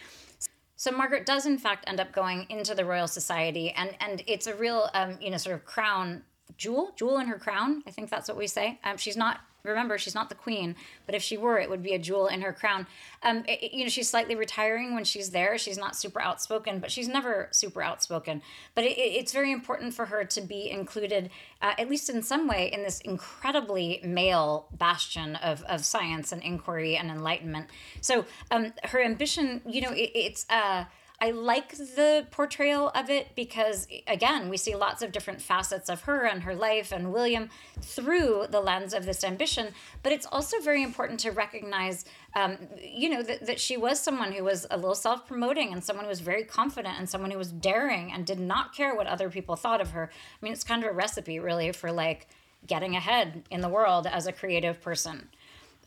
[0.77, 4.47] So Margaret does, in fact, end up going into the Royal Society, and and it's
[4.47, 6.23] a real, um, you know, sort of crown
[6.59, 7.83] jewel, jewel in her crown.
[7.87, 8.79] I think that's what we say.
[8.85, 10.75] Um, she's not remember she's not the queen
[11.07, 12.87] but if she were it would be a jewel in her crown.
[13.23, 15.59] Um it, you know she's slightly retiring when she's there.
[15.59, 18.43] She's not super outspoken but she's never super outspoken.
[18.75, 21.31] But it, it's very important for her to be included
[21.63, 26.43] uh, at least in some way in this incredibly male bastion of, of science and
[26.43, 27.69] inquiry and enlightenment.
[28.01, 30.85] So um her ambition you know it, it's uh
[31.19, 36.03] I like the portrayal of it because, again, we see lots of different facets of
[36.03, 37.49] her and her life and William
[37.81, 39.73] through the lens of this ambition.
[40.03, 44.33] But it's also very important to recognize, um, you know, that, that she was someone
[44.33, 47.39] who was a little self promoting and someone who was very confident and someone who
[47.39, 50.11] was daring and did not care what other people thought of her.
[50.13, 52.29] I mean, it's kind of a recipe, really, for like
[52.67, 55.29] getting ahead in the world as a creative person.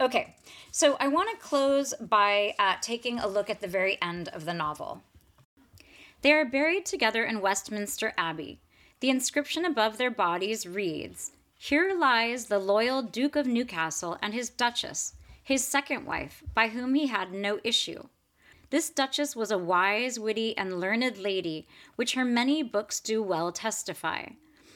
[0.02, 0.34] Okay,
[0.72, 4.46] so I want to close by uh, taking a look at the very end of
[4.46, 5.04] the novel.
[6.22, 8.60] They are buried together in Westminster Abbey.
[9.00, 14.50] The inscription above their bodies reads Here lies the loyal Duke of Newcastle and his
[14.50, 18.04] Duchess, his second wife, by whom he had no issue.
[18.70, 21.66] This Duchess was a wise, witty, and learned lady,
[21.96, 24.28] which her many books do well testify.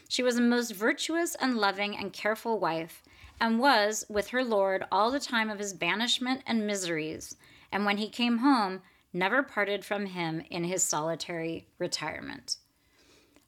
[0.07, 3.03] She was a most virtuous and loving and careful wife,
[3.41, 7.35] and was with her lord all the time of his banishment and miseries.
[7.71, 8.81] And when he came home,
[9.13, 12.57] never parted from him in his solitary retirement.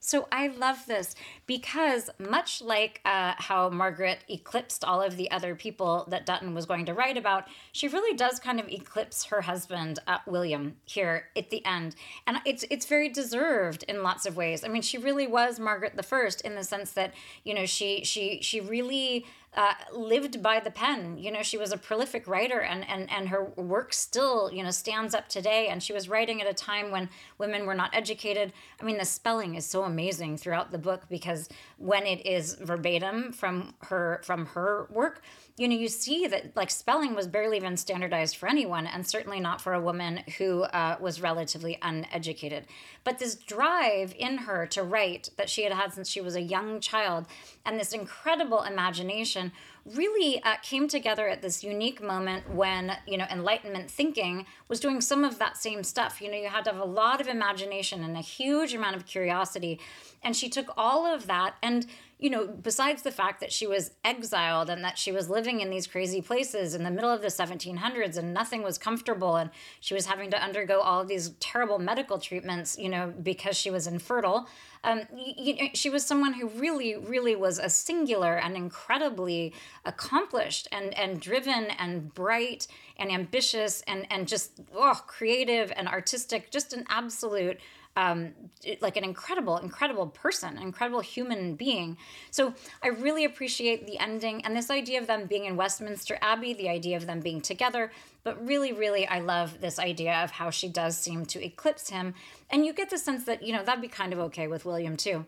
[0.06, 1.16] So I love this
[1.48, 6.68] because, much like uh, how Margaret eclipsed all of the other people that Dutton was
[6.68, 11.30] going to write about, she really does kind of eclipse her husband, uh, William, here
[11.36, 11.96] at the end,
[12.28, 14.64] and it's it's very deserved in lots of ways.
[14.64, 18.04] I mean, she really was Margaret the First in the sense that you know she
[18.04, 19.26] she she really
[19.56, 21.18] uh, lived by the pen.
[21.18, 24.72] You know, she was a prolific writer, and and and her work still you know
[24.72, 25.68] stands up today.
[25.68, 28.54] And she was writing at a time when women were not educated.
[28.80, 33.32] I mean, the spelling is so amazing throughout the book because when it is verbatim
[33.32, 35.22] from her from her work,
[35.58, 39.40] you know, you see that like spelling was barely even standardized for anyone, and certainly
[39.40, 42.66] not for a woman who uh, was relatively uneducated.
[43.06, 46.42] But this drive in her to write that she had had since she was a
[46.42, 47.26] young child,
[47.66, 49.54] and this incredible imagination
[49.94, 55.00] really uh, came together at this unique moment when you know enlightenment thinking was doing
[55.00, 58.04] some of that same stuff you know you had to have a lot of imagination
[58.04, 59.80] and a huge amount of curiosity
[60.24, 61.86] and she took all of that and
[62.18, 65.70] you know, besides the fact that she was exiled and that she was living in
[65.70, 69.50] these crazy places in the middle of the 1700s and nothing was comfortable and
[69.82, 73.70] she was having to undergo all of these terrible medical treatments, you know, because she
[73.70, 74.48] was infertile.
[74.86, 79.54] Um, you, you, she was someone who really, really was a singular and incredibly
[79.84, 82.68] accomplished and, and driven and bright
[82.98, 87.60] and ambitious and, and just oh, creative and artistic, just an absolute
[87.98, 88.34] um,
[88.82, 91.98] like an incredible, incredible person, incredible human being.
[92.30, 92.54] So
[92.84, 96.70] I really appreciate the ending and this idea of them being in Westminster Abbey, the
[96.70, 97.92] idea of them being together.
[98.26, 102.16] But really, really, I love this idea of how she does seem to eclipse him.
[102.50, 104.98] And you get the sense that, you know, that'd be kind of okay with William
[104.98, 105.28] too,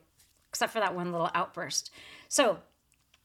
[0.50, 1.92] except for that one little outburst.
[2.28, 2.58] So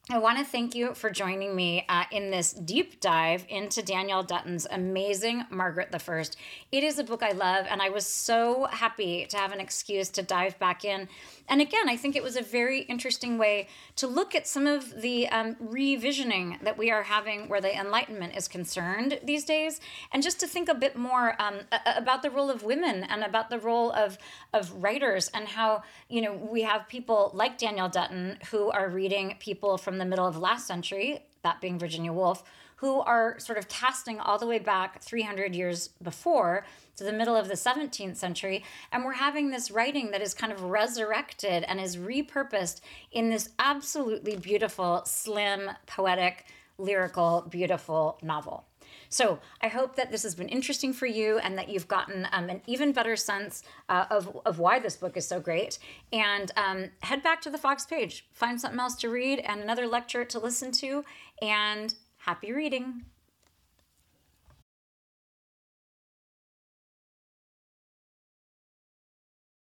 [0.09, 4.21] I want to thank you for joining me uh, in this deep dive into Danielle
[4.21, 6.35] Dutton's amazing Margaret the First.
[6.73, 10.09] It is a book I love, and I was so happy to have an excuse
[10.09, 11.07] to dive back in.
[11.47, 15.01] And again, I think it was a very interesting way to look at some of
[15.01, 19.79] the um, revisioning that we are having where the Enlightenment is concerned these days,
[20.11, 23.49] and just to think a bit more um, about the role of women and about
[23.49, 24.17] the role of
[24.51, 29.37] of writers and how you know we have people like Danielle Dutton who are reading
[29.39, 32.43] people from from the middle of last century, that being Virginia Woolf,
[32.77, 36.65] who are sort of casting all the way back 300 years before
[36.95, 38.63] to the middle of the 17th century.
[38.91, 43.49] And we're having this writing that is kind of resurrected and is repurposed in this
[43.59, 46.45] absolutely beautiful, slim, poetic,
[46.79, 48.65] lyrical, beautiful novel.
[49.13, 52.49] So I hope that this has been interesting for you and that you've gotten um,
[52.49, 55.77] an even better sense uh, of, of why this book is so great.
[56.11, 59.85] And um, head back to the Fox page, find something else to read and another
[59.85, 61.03] lecture to listen to,
[61.43, 63.03] and happy reading.